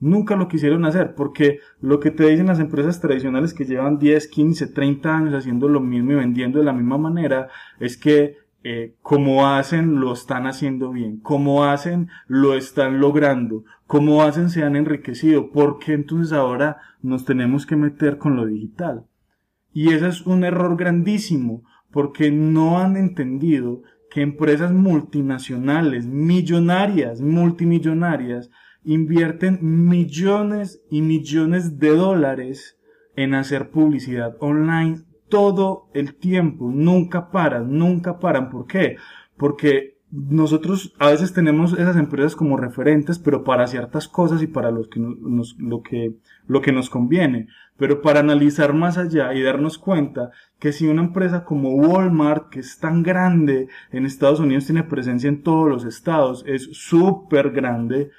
Nunca 0.00 0.36
lo 0.36 0.46
quisieron 0.46 0.84
hacer 0.84 1.14
porque 1.16 1.58
lo 1.80 1.98
que 1.98 2.12
te 2.12 2.28
dicen 2.28 2.46
las 2.46 2.60
empresas 2.60 3.00
tradicionales 3.00 3.52
que 3.52 3.64
llevan 3.64 3.98
10, 3.98 4.28
15, 4.28 4.68
30 4.68 5.16
años 5.16 5.34
haciendo 5.34 5.68
lo 5.68 5.80
mismo 5.80 6.12
y 6.12 6.16
vendiendo 6.16 6.60
de 6.60 6.64
la 6.64 6.72
misma 6.72 6.98
manera 6.98 7.48
es 7.80 7.96
que 7.96 8.36
eh, 8.64 8.96
como 9.02 9.46
hacen 9.46 10.00
lo 10.00 10.12
están 10.12 10.46
haciendo 10.46 10.90
bien, 10.90 11.18
como 11.20 11.64
hacen 11.64 12.08
lo 12.26 12.54
están 12.54 13.00
logrando, 13.00 13.64
como 13.88 14.22
hacen 14.22 14.50
se 14.50 14.62
han 14.62 14.76
enriquecido, 14.76 15.50
porque 15.50 15.94
entonces 15.94 16.34
ahora 16.34 16.76
nos 17.00 17.24
tenemos 17.24 17.64
que 17.64 17.74
meter 17.74 18.18
con 18.18 18.36
lo 18.36 18.44
digital. 18.44 19.06
Y 19.72 19.94
ese 19.94 20.08
es 20.08 20.26
un 20.26 20.44
error 20.44 20.76
grandísimo 20.76 21.64
porque 21.90 22.30
no 22.30 22.78
han 22.78 22.98
entendido 22.98 23.82
que 24.10 24.20
empresas 24.20 24.72
multinacionales, 24.72 26.06
millonarias, 26.06 27.22
multimillonarias, 27.22 28.50
invierten 28.84 29.58
millones 29.88 30.82
y 30.90 31.00
millones 31.00 31.78
de 31.78 31.88
dólares 31.88 32.78
en 33.16 33.32
hacer 33.32 33.70
publicidad 33.70 34.36
online 34.40 35.00
todo 35.30 35.88
el 35.94 36.14
tiempo, 36.14 36.70
nunca 36.70 37.30
paran, 37.30 37.78
nunca 37.78 38.18
paran. 38.18 38.50
¿Por 38.50 38.66
qué? 38.66 38.96
Porque 39.38 39.97
nosotros 40.10 40.94
a 40.98 41.10
veces 41.10 41.34
tenemos 41.34 41.74
esas 41.74 41.96
empresas 41.96 42.34
como 42.34 42.56
referentes, 42.56 43.18
pero 43.18 43.44
para 43.44 43.66
ciertas 43.66 44.08
cosas 44.08 44.42
y 44.42 44.46
para 44.46 44.70
lo 44.70 44.88
que 44.88 45.00
nos, 45.00 45.56
lo 45.58 45.82
que, 45.82 46.14
lo 46.46 46.62
que 46.62 46.72
nos 46.72 46.88
conviene. 46.88 47.48
Pero 47.76 48.00
para 48.00 48.20
analizar 48.20 48.72
más 48.72 48.98
allá 48.98 49.34
y 49.34 49.42
darnos 49.42 49.78
cuenta 49.78 50.30
que 50.58 50.72
si 50.72 50.88
una 50.88 51.02
empresa 51.02 51.44
como 51.44 51.74
Walmart, 51.74 52.48
que 52.48 52.60
es 52.60 52.78
tan 52.78 53.02
grande 53.02 53.68
en 53.92 54.06
Estados 54.06 54.40
Unidos, 54.40 54.66
tiene 54.66 54.82
presencia 54.82 55.28
en 55.28 55.42
todos 55.42 55.68
los 55.68 55.84
estados, 55.84 56.42
es 56.46 56.68
súper 56.72 57.50
grande, 57.50 58.10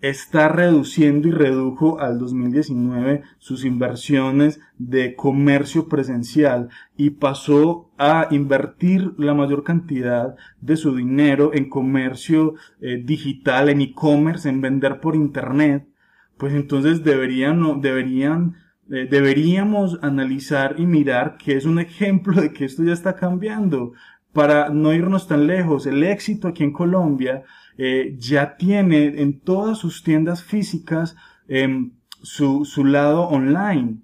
está 0.00 0.48
reduciendo 0.48 1.26
y 1.28 1.32
redujo 1.32 2.00
al 2.00 2.18
2019 2.18 3.22
sus 3.38 3.64
inversiones 3.64 4.60
de 4.78 5.16
comercio 5.16 5.88
presencial 5.88 6.68
y 6.96 7.10
pasó 7.10 7.90
a 7.98 8.28
invertir 8.30 9.12
la 9.18 9.34
mayor 9.34 9.64
cantidad 9.64 10.36
de 10.60 10.76
su 10.76 10.94
dinero 10.94 11.50
en 11.52 11.68
comercio 11.68 12.54
eh, 12.80 13.02
digital, 13.04 13.68
en 13.68 13.80
e-commerce, 13.80 14.48
en 14.48 14.60
vender 14.60 15.00
por 15.00 15.16
internet, 15.16 15.88
pues 16.36 16.54
entonces 16.54 17.02
deberían, 17.02 17.80
deberían, 17.80 18.54
eh, 18.90 19.08
deberíamos 19.10 19.98
analizar 20.02 20.76
y 20.78 20.86
mirar 20.86 21.36
que 21.36 21.56
es 21.56 21.64
un 21.64 21.80
ejemplo 21.80 22.40
de 22.40 22.52
que 22.52 22.64
esto 22.64 22.84
ya 22.84 22.92
está 22.92 23.16
cambiando. 23.16 23.92
Para 24.32 24.68
no 24.68 24.92
irnos 24.92 25.26
tan 25.26 25.48
lejos, 25.48 25.86
el 25.86 26.04
éxito 26.04 26.46
aquí 26.46 26.62
en 26.62 26.72
Colombia 26.72 27.42
eh, 27.78 28.16
ya 28.18 28.56
tiene 28.56 29.22
en 29.22 29.40
todas 29.40 29.78
sus 29.78 30.02
tiendas 30.02 30.42
físicas 30.42 31.16
em, 31.46 31.92
su, 32.22 32.64
su 32.64 32.84
lado 32.84 33.22
online 33.28 33.98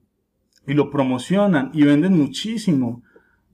y 0.67 0.75
lo 0.75 0.91
promocionan 0.91 1.71
y 1.75 1.83
venden 1.83 2.17
muchísimo, 2.17 3.03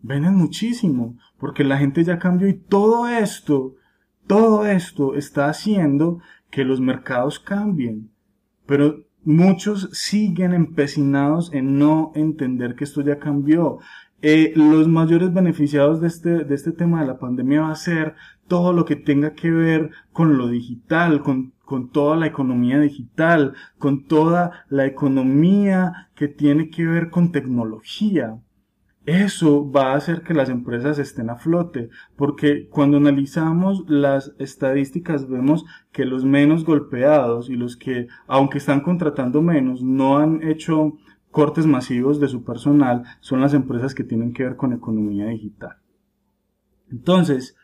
venden 0.03 0.35
muchísimo, 0.35 1.17
porque 1.39 1.65
la 1.65 1.79
gente 1.79 2.05
ya 2.05 2.19
cambió 2.19 2.49
y 2.49 2.55
todo 2.55 3.09
esto, 3.09 3.75
todo 4.27 4.67
esto 4.67 5.15
está 5.15 5.49
haciendo 5.49 6.21
que 6.51 6.65
los 6.65 6.81
mercados 6.81 7.41
cambien, 7.41 8.11
pero 8.67 9.07
muchos 9.25 9.89
siguen 9.93 10.53
empecinados 10.53 11.53
en 11.53 11.79
no 11.79 12.13
entender 12.15 12.75
que 12.75 12.85
esto 12.85 13.01
ya 13.01 13.19
cambió. 13.19 13.79
Eh, 14.23 14.53
los 14.55 14.87
mayores 14.87 15.33
beneficiados 15.33 16.01
de 16.01 16.09
este, 16.09 16.45
de 16.45 16.55
este 16.55 16.73
tema 16.73 17.01
de 17.01 17.07
la 17.07 17.19
pandemia 17.19 17.63
va 17.63 17.73
a 17.73 17.77
ser 17.77 18.17
todo 18.51 18.73
lo 18.73 18.85
que 18.85 18.97
tenga 18.97 19.35
que 19.35 19.49
ver 19.49 19.93
con 20.13 20.37
lo 20.37 20.49
digital, 20.49 21.23
con, 21.23 21.53
con 21.65 21.93
toda 21.93 22.17
la 22.17 22.27
economía 22.27 22.81
digital, 22.81 23.55
con 23.79 24.09
toda 24.09 24.65
la 24.69 24.87
economía 24.87 26.11
que 26.17 26.27
tiene 26.27 26.69
que 26.69 26.85
ver 26.85 27.11
con 27.11 27.31
tecnología. 27.31 28.41
Eso 29.07 29.71
va 29.71 29.93
a 29.93 29.95
hacer 29.95 30.23
que 30.23 30.35
las 30.35 30.49
empresas 30.49 30.99
estén 30.99 31.31
a 31.31 31.37
flote, 31.37 31.91
porque 32.17 32.69
cuando 32.69 32.97
analizamos 32.97 33.85
las 33.87 34.35
estadísticas 34.41 35.29
vemos 35.29 35.65
que 35.93 36.05
los 36.05 36.25
menos 36.25 36.65
golpeados 36.65 37.51
y 37.51 37.55
los 37.55 37.77
que, 37.77 38.09
aunque 38.27 38.59
están 38.59 38.81
contratando 38.81 39.43
menos, 39.43 39.81
no 39.81 40.19
han 40.19 40.43
hecho 40.43 40.95
cortes 41.31 41.67
masivos 41.67 42.19
de 42.19 42.27
su 42.27 42.43
personal, 42.43 43.05
son 43.21 43.41
las 43.41 43.55
empresas 43.55 43.95
que 43.95 44.03
tienen 44.03 44.33
que 44.33 44.43
ver 44.43 44.57
con 44.57 44.73
economía 44.73 45.27
digital. 45.27 45.77
Entonces, 46.91 47.55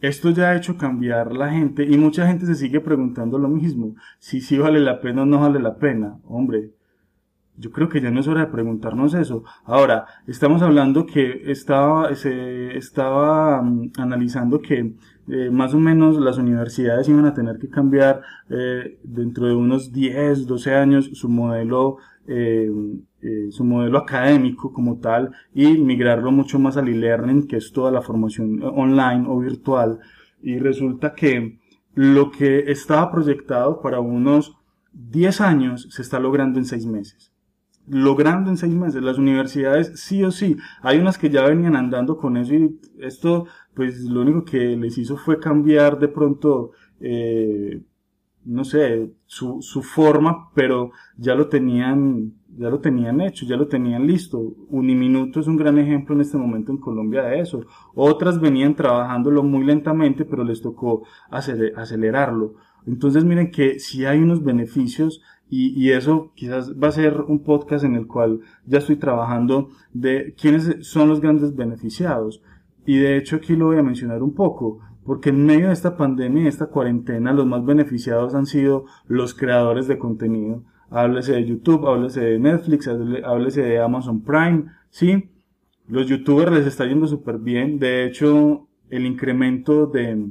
esto 0.00 0.30
ya 0.30 0.50
ha 0.50 0.56
hecho 0.56 0.76
cambiar 0.76 1.32
la 1.32 1.50
gente 1.50 1.84
y 1.84 1.96
mucha 1.98 2.26
gente 2.26 2.46
se 2.46 2.54
sigue 2.54 2.80
preguntando 2.80 3.38
lo 3.38 3.48
mismo, 3.48 3.94
si 4.18 4.40
sí 4.40 4.58
vale 4.58 4.80
la 4.80 5.00
pena 5.00 5.22
o 5.22 5.26
no 5.26 5.40
vale 5.40 5.60
la 5.60 5.76
pena. 5.76 6.18
Hombre, 6.24 6.72
yo 7.60 7.70
creo 7.70 7.88
que 7.88 8.00
ya 8.00 8.10
no 8.10 8.20
es 8.20 8.28
hora 8.28 8.40
de 8.40 8.52
preguntarnos 8.52 9.12
eso. 9.14 9.44
Ahora, 9.64 10.06
estamos 10.26 10.62
hablando 10.62 11.04
que 11.04 11.50
estaba, 11.50 12.14
se 12.14 12.76
estaba 12.76 13.62
mm, 13.62 13.92
analizando 13.98 14.60
que 14.60 14.94
eh, 15.28 15.50
más 15.50 15.74
o 15.74 15.78
menos 15.78 16.18
las 16.18 16.38
universidades 16.38 17.08
iban 17.08 17.26
a 17.26 17.34
tener 17.34 17.58
que 17.58 17.68
cambiar 17.68 18.22
eh, 18.48 18.98
dentro 19.04 19.46
de 19.46 19.54
unos 19.54 19.92
10, 19.92 20.46
12 20.46 20.74
años 20.74 21.10
su 21.12 21.28
modelo 21.28 21.98
eh, 22.26 22.70
eh, 23.22 23.48
su 23.50 23.64
modelo 23.64 23.98
académico 23.98 24.72
como 24.72 24.98
tal 24.98 25.32
y 25.54 25.78
migrarlo 25.78 26.30
mucho 26.30 26.58
más 26.58 26.76
al 26.76 26.88
e-learning, 26.88 27.46
que 27.46 27.56
es 27.56 27.72
toda 27.72 27.90
la 27.90 28.02
formación 28.02 28.62
online 28.62 29.24
o 29.28 29.38
virtual. 29.38 30.00
Y 30.42 30.58
resulta 30.58 31.14
que 31.14 31.58
lo 31.94 32.30
que 32.30 32.70
estaba 32.70 33.10
proyectado 33.10 33.80
para 33.80 34.00
unos 34.00 34.56
10 34.92 35.40
años 35.40 35.88
se 35.90 36.02
está 36.02 36.18
logrando 36.18 36.58
en 36.58 36.64
6 36.64 36.86
meses. 36.86 37.32
Logrando 37.86 38.50
en 38.50 38.56
6 38.56 38.72
meses. 38.74 39.02
Las 39.02 39.18
universidades 39.18 40.00
sí 40.00 40.22
o 40.22 40.30
sí. 40.30 40.56
Hay 40.82 40.98
unas 40.98 41.18
que 41.18 41.30
ya 41.30 41.42
venían 41.42 41.76
andando 41.76 42.16
con 42.16 42.36
eso 42.36 42.54
y 42.54 42.78
esto 43.00 43.46
pues 43.74 44.00
lo 44.02 44.22
único 44.22 44.44
que 44.44 44.76
les 44.76 44.98
hizo 44.98 45.16
fue 45.16 45.38
cambiar 45.38 45.98
de 45.98 46.08
pronto 46.08 46.72
eh, 47.00 47.82
no 48.50 48.64
sé, 48.64 49.12
su, 49.26 49.62
su 49.62 49.82
forma, 49.82 50.50
pero 50.54 50.90
ya 51.16 51.34
lo 51.34 51.48
tenían 51.48 52.34
ya 52.56 52.68
lo 52.68 52.80
tenían 52.80 53.20
hecho, 53.20 53.46
ya 53.46 53.56
lo 53.56 53.68
tenían 53.68 54.06
listo. 54.06 54.38
Uniminuto 54.68 55.40
es 55.40 55.46
un 55.46 55.56
gran 55.56 55.78
ejemplo 55.78 56.14
en 56.14 56.20
este 56.20 56.36
momento 56.36 56.72
en 56.72 56.78
Colombia 56.78 57.22
de 57.22 57.40
eso. 57.40 57.64
Otras 57.94 58.40
venían 58.40 58.74
trabajándolo 58.74 59.42
muy 59.42 59.64
lentamente, 59.64 60.24
pero 60.24 60.44
les 60.44 60.60
tocó 60.60 61.04
acelerarlo. 61.30 62.54
Entonces 62.86 63.24
miren 63.24 63.50
que 63.50 63.78
si 63.78 64.04
hay 64.04 64.18
unos 64.18 64.42
beneficios 64.42 65.22
y, 65.48 65.72
y, 65.80 65.90
eso 65.92 66.32
quizás 66.34 66.74
va 66.78 66.88
a 66.88 66.92
ser 66.92 67.22
un 67.22 67.42
podcast 67.42 67.84
en 67.84 67.96
el 67.96 68.06
cual 68.06 68.40
ya 68.66 68.78
estoy 68.78 68.96
trabajando 68.96 69.70
de 69.92 70.34
quiénes 70.40 70.76
son 70.82 71.08
los 71.08 71.20
grandes 71.20 71.56
beneficiados. 71.56 72.42
Y 72.86 72.98
de 72.98 73.16
hecho 73.16 73.36
aquí 73.36 73.56
lo 73.56 73.66
voy 73.66 73.78
a 73.78 73.82
mencionar 73.82 74.22
un 74.22 74.34
poco, 74.34 74.80
porque 75.04 75.30
en 75.30 75.46
medio 75.46 75.68
de 75.68 75.72
esta 75.72 75.96
pandemia 75.96 76.44
y 76.44 76.46
esta 76.46 76.66
cuarentena 76.66 77.32
los 77.32 77.46
más 77.46 77.64
beneficiados 77.64 78.34
han 78.34 78.46
sido 78.46 78.84
los 79.06 79.34
creadores 79.34 79.88
de 79.88 79.98
contenido 79.98 80.62
háblese 80.90 81.32
de 81.32 81.46
YouTube, 81.46 81.86
háblese 81.86 82.20
de 82.20 82.38
Netflix, 82.38 82.88
háblese 82.88 83.62
de 83.62 83.80
Amazon 83.80 84.22
Prime, 84.22 84.64
¿sí? 84.90 85.30
Los 85.88 86.06
youtubers 86.06 86.52
les 86.52 86.66
está 86.66 86.84
yendo 86.86 87.06
súper 87.06 87.38
bien. 87.38 87.78
De 87.78 88.04
hecho, 88.04 88.68
el 88.90 89.06
incremento 89.06 89.86
de 89.86 90.30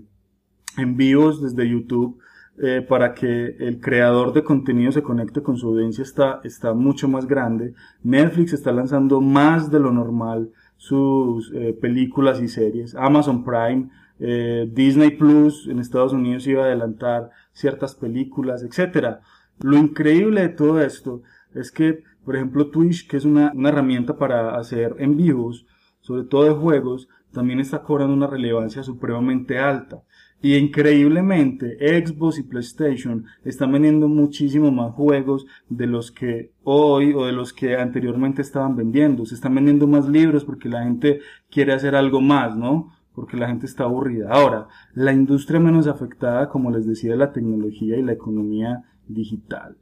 envíos 0.77 1.41
desde 1.41 1.67
YouTube 1.67 2.19
eh, 2.61 2.85
para 2.87 3.13
que 3.13 3.55
el 3.59 3.79
creador 3.79 4.33
de 4.33 4.43
contenido 4.43 4.91
se 4.91 5.01
conecte 5.01 5.41
con 5.41 5.57
su 5.57 5.67
audiencia 5.69 6.01
está, 6.01 6.41
está 6.43 6.73
mucho 6.73 7.07
más 7.07 7.25
grande. 7.25 7.73
Netflix 8.03 8.53
está 8.53 8.71
lanzando 8.71 9.21
más 9.21 9.71
de 9.71 9.79
lo 9.79 9.91
normal 9.91 10.51
sus 10.75 11.51
eh, 11.53 11.77
películas 11.79 12.41
y 12.41 12.47
series. 12.47 12.95
Amazon 12.95 13.43
Prime, 13.43 13.89
eh, 14.19 14.69
Disney 14.71 15.11
Plus 15.11 15.67
en 15.67 15.79
Estados 15.79 16.13
Unidos 16.13 16.45
iba 16.47 16.63
a 16.63 16.65
adelantar 16.67 17.31
ciertas 17.53 17.95
películas, 17.95 18.63
etcétera. 18.63 19.21
Lo 19.59 19.77
increíble 19.77 20.41
de 20.41 20.49
todo 20.49 20.81
esto 20.81 21.21
es 21.53 21.71
que, 21.71 22.03
por 22.25 22.35
ejemplo, 22.35 22.69
Twitch, 22.69 23.07
que 23.07 23.17
es 23.17 23.25
una, 23.25 23.53
herramienta 23.65 24.17
para 24.17 24.57
hacer 24.57 24.95
en 24.99 25.17
vivos, 25.17 25.65
sobre 26.01 26.23
todo 26.23 26.45
de 26.45 26.51
juegos, 26.51 27.09
también 27.31 27.59
está 27.59 27.83
cobrando 27.83 28.13
una 28.13 28.27
relevancia 28.27 28.83
supremamente 28.83 29.59
alta. 29.59 30.03
Y 30.41 30.55
increíblemente, 30.55 31.77
Xbox 31.77 32.39
y 32.39 32.43
PlayStation 32.43 33.25
están 33.43 33.73
vendiendo 33.73 34.07
muchísimo 34.07 34.71
más 34.71 34.93
juegos 34.93 35.45
de 35.67 35.85
los 35.85 36.11
que 36.11 36.53
hoy 36.63 37.13
o 37.13 37.25
de 37.25 37.33
los 37.33 37.51
que 37.51 37.75
anteriormente 37.75 38.41
estaban 38.41 38.77
vendiendo. 38.77 39.25
Se 39.25 39.35
están 39.35 39.55
vendiendo 39.55 39.85
más 39.85 40.07
libros 40.07 40.45
porque 40.45 40.69
la 40.69 40.83
gente 40.83 41.19
quiere 41.51 41.73
hacer 41.73 41.93
algo 41.93 42.21
más, 42.21 42.55
¿no? 42.55 42.93
Porque 43.13 43.37
la 43.37 43.47
gente 43.47 43.65
está 43.65 43.83
aburrida. 43.83 44.29
Ahora, 44.31 44.67
la 44.93 45.13
industria 45.13 45.59
menos 45.59 45.87
afectada, 45.87 46.49
como 46.49 46.71
les 46.71 46.85
decía, 46.85 47.15
la 47.15 47.33
tecnología 47.33 47.97
y 47.97 48.03
la 48.03 48.13
economía 48.13 48.83
digital. 49.07 49.77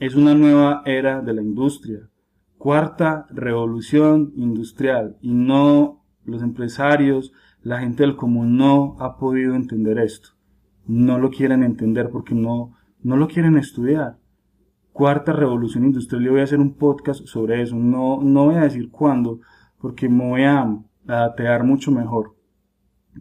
Es 0.00 0.14
una 0.16 0.34
nueva 0.34 0.82
era 0.84 1.20
de 1.20 1.32
la 1.32 1.42
industria. 1.42 2.08
Cuarta 2.58 3.26
revolución 3.30 4.32
industrial. 4.36 5.16
Y 5.20 5.32
no 5.32 6.04
los 6.24 6.42
empresarios, 6.42 7.32
la 7.62 7.78
gente 7.78 8.02
del 8.02 8.16
común 8.16 8.56
no 8.56 8.96
ha 8.98 9.16
podido 9.16 9.54
entender 9.54 9.98
esto. 9.98 10.30
No 10.86 11.18
lo 11.18 11.30
quieren 11.30 11.62
entender 11.62 12.10
porque 12.10 12.34
no, 12.34 12.74
no 13.02 13.16
lo 13.16 13.28
quieren 13.28 13.56
estudiar. 13.56 14.18
Cuarta 14.92 15.32
revolución 15.32 15.84
industrial. 15.84 16.24
Yo 16.24 16.32
voy 16.32 16.40
a 16.40 16.44
hacer 16.44 16.58
un 16.58 16.74
podcast 16.74 17.24
sobre 17.26 17.62
eso. 17.62 17.76
No, 17.76 18.20
no 18.22 18.46
voy 18.46 18.56
a 18.56 18.62
decir 18.62 18.90
cuándo 18.90 19.40
porque 19.78 20.08
me 20.08 20.28
voy 20.28 20.42
a, 20.42 20.62
a 20.62 21.62
mucho 21.64 21.90
mejor. 21.90 22.34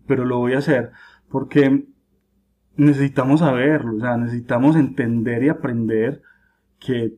Pero 0.08 0.25
lo 0.25 0.38
voy 0.38 0.54
a 0.54 0.60
hacer 0.60 0.91
porque 1.30 1.86
necesitamos 2.75 3.39
saberlo, 3.39 3.95
o 3.95 3.99
sea, 3.99 4.17
necesitamos 4.17 4.75
entender 4.75 5.43
y 5.43 5.49
aprender 5.49 6.21
que 6.80 7.17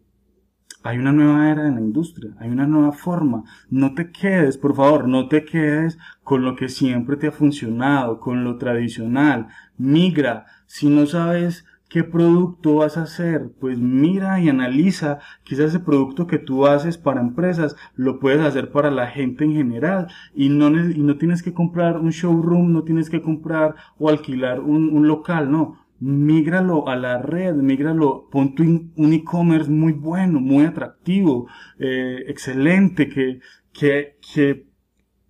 hay 0.84 0.98
una 0.98 1.14
nueva 1.14 1.50
era 1.50 1.68
en 1.68 1.76
la 1.76 1.82
industria, 1.82 2.32
hay 2.40 2.50
una 2.50 2.68
nueva 2.68 2.92
forma. 2.92 3.44
No 3.70 3.94
te 3.94 4.12
quedes, 4.12 4.58
por 4.58 4.76
favor, 4.76 5.08
no 5.08 5.30
te 5.30 5.46
quedes 5.46 5.98
con 6.24 6.44
lo 6.44 6.58
que 6.58 6.68
siempre 6.68 7.16
te 7.16 7.28
ha 7.28 7.32
funcionado, 7.32 8.20
con 8.20 8.44
lo 8.44 8.58
tradicional. 8.58 9.48
Migra. 9.78 10.46
Si 10.66 10.90
no 10.90 11.06
sabes 11.06 11.66
qué 11.90 12.04
producto 12.04 12.76
vas 12.76 12.98
a 12.98 13.04
hacer, 13.04 13.52
pues 13.60 13.80
mira 13.80 14.40
y 14.40 14.50
analiza. 14.50 15.20
Quizás 15.44 15.68
ese 15.68 15.80
producto 15.80 16.28
que 16.28 16.40
tú 16.40 16.66
haces 16.66 16.98
para 16.98 17.22
empresas 17.22 17.76
lo 17.96 18.20
puedes 18.20 18.42
hacer 18.42 18.72
para 18.72 18.90
la 18.92 19.08
gente 19.08 19.46
en 19.46 19.54
general. 19.54 20.08
Y 20.34 20.50
no, 20.50 20.70
y 20.70 21.04
no 21.04 21.18
tienes 21.18 21.44
que 21.44 21.54
comprar 21.54 22.00
un 22.00 22.10
showroom, 22.10 22.74
no 22.74 22.84
tienes 22.84 23.10
que 23.10 23.22
comprar 23.22 23.76
o 24.00 24.10
alquilar 24.10 24.60
un, 24.60 24.90
un 24.90 25.08
local, 25.08 25.52
no. 25.52 25.78
Mígralo 26.00 26.90
a 26.90 26.96
la 26.96 27.22
red, 27.22 27.56
mígralo, 27.56 28.28
pon 28.30 28.56
tu 28.56 28.64
un 28.64 29.14
e-commerce 29.14 29.70
muy 29.70 29.94
bueno, 29.94 30.42
muy 30.42 30.66
atractivo, 30.66 31.48
eh, 31.80 32.24
excelente, 32.28 33.08
que, 33.08 33.40
que, 33.72 34.18
que 34.34 34.68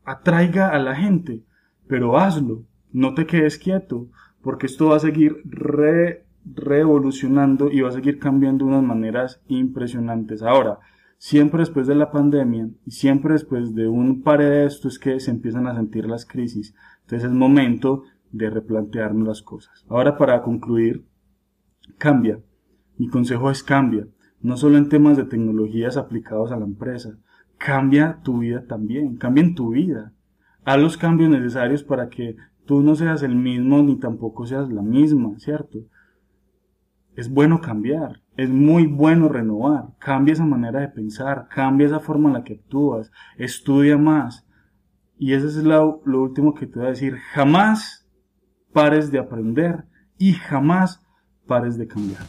atraiga 0.03 0.69
a 0.69 0.79
la 0.79 0.95
gente, 0.95 1.43
pero 1.87 2.17
hazlo, 2.17 2.63
no 2.91 3.13
te 3.13 3.25
quedes 3.25 3.57
quieto, 3.57 4.07
porque 4.41 4.65
esto 4.65 4.89
va 4.89 4.97
a 4.97 4.99
seguir 4.99 5.41
re, 5.45 6.22
revolucionando 6.45 7.71
y 7.71 7.81
va 7.81 7.89
a 7.89 7.93
seguir 7.93 8.19
cambiando 8.19 8.65
de 8.65 8.71
unas 8.71 8.83
maneras 8.83 9.41
impresionantes. 9.47 10.41
Ahora, 10.41 10.79
siempre 11.17 11.59
después 11.59 11.87
de 11.87 11.95
la 11.95 12.11
pandemia 12.11 12.69
y 12.85 12.91
siempre 12.91 13.33
después 13.33 13.73
de 13.73 13.87
un 13.87 14.23
par 14.23 14.39
de 14.39 14.65
estos 14.65 14.99
que 14.99 15.19
se 15.19 15.31
empiezan 15.31 15.67
a 15.67 15.75
sentir 15.75 16.05
las 16.05 16.25
crisis, 16.25 16.75
entonces 17.01 17.29
es 17.29 17.35
momento 17.35 18.03
de 18.31 18.49
replantearnos 18.49 19.27
las 19.27 19.41
cosas. 19.41 19.85
Ahora 19.87 20.17
para 20.17 20.41
concluir, 20.41 21.05
cambia. 21.97 22.39
Mi 22.97 23.07
consejo 23.07 23.49
es 23.49 23.63
cambia, 23.63 24.07
no 24.41 24.57
solo 24.57 24.77
en 24.77 24.89
temas 24.89 25.17
de 25.17 25.23
tecnologías 25.23 25.97
aplicados 25.97 26.51
a 26.51 26.57
la 26.57 26.65
empresa, 26.65 27.17
cambia 27.57 28.19
tu 28.23 28.39
vida 28.39 28.65
también, 28.67 29.15
cambia 29.15 29.43
en 29.43 29.55
tu 29.55 29.69
vida. 29.69 30.13
Haz 30.65 30.79
los 30.79 30.97
cambios 30.97 31.29
necesarios 31.29 31.83
para 31.83 32.09
que 32.09 32.35
tú 32.65 32.81
no 32.81 32.95
seas 32.95 33.23
el 33.23 33.35
mismo 33.35 33.81
ni 33.81 33.97
tampoco 33.97 34.45
seas 34.45 34.69
la 34.69 34.81
misma, 34.81 35.39
¿cierto? 35.39 35.79
Es 37.15 37.29
bueno 37.29 37.61
cambiar, 37.61 38.21
es 38.37 38.49
muy 38.49 38.87
bueno 38.87 39.29
renovar, 39.29 39.89
cambia 39.99 40.33
esa 40.33 40.45
manera 40.45 40.79
de 40.79 40.87
pensar, 40.87 41.47
cambia 41.49 41.87
esa 41.87 41.99
forma 41.99 42.29
en 42.29 42.33
la 42.33 42.43
que 42.43 42.55
actúas, 42.55 43.11
estudia 43.37 43.97
más. 43.97 44.47
Y 45.17 45.33
eso 45.33 45.47
es 45.47 45.57
lo, 45.57 46.01
lo 46.05 46.21
último 46.23 46.53
que 46.53 46.65
te 46.65 46.79
voy 46.79 46.87
a 46.87 46.91
decir, 46.91 47.17
jamás 47.33 48.09
pares 48.73 49.11
de 49.11 49.19
aprender 49.19 49.85
y 50.17 50.33
jamás 50.33 51.01
pares 51.45 51.77
de 51.77 51.87
cambiar. 51.87 52.23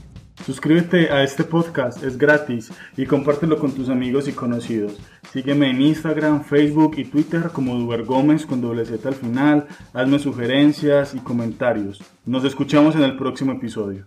Suscríbete 0.44 1.10
a 1.10 1.22
este 1.22 1.42
podcast, 1.42 2.02
es 2.04 2.18
gratis 2.18 2.70
y 2.98 3.06
compártelo 3.06 3.58
con 3.58 3.72
tus 3.72 3.88
amigos 3.88 4.28
y 4.28 4.32
conocidos. 4.32 4.98
Sígueme 5.32 5.70
en 5.70 5.80
Instagram, 5.80 6.44
Facebook 6.44 6.96
y 6.98 7.04
Twitter 7.06 7.48
como 7.50 7.76
Duber 7.76 8.04
Gómez 8.04 8.44
con 8.44 8.60
doble 8.60 8.84
Z 8.84 9.08
al 9.08 9.14
final. 9.14 9.66
Hazme 9.94 10.18
sugerencias 10.18 11.14
y 11.14 11.20
comentarios. 11.20 12.02
Nos 12.26 12.44
escuchamos 12.44 12.94
en 12.94 13.04
el 13.04 13.16
próximo 13.16 13.52
episodio. 13.52 14.06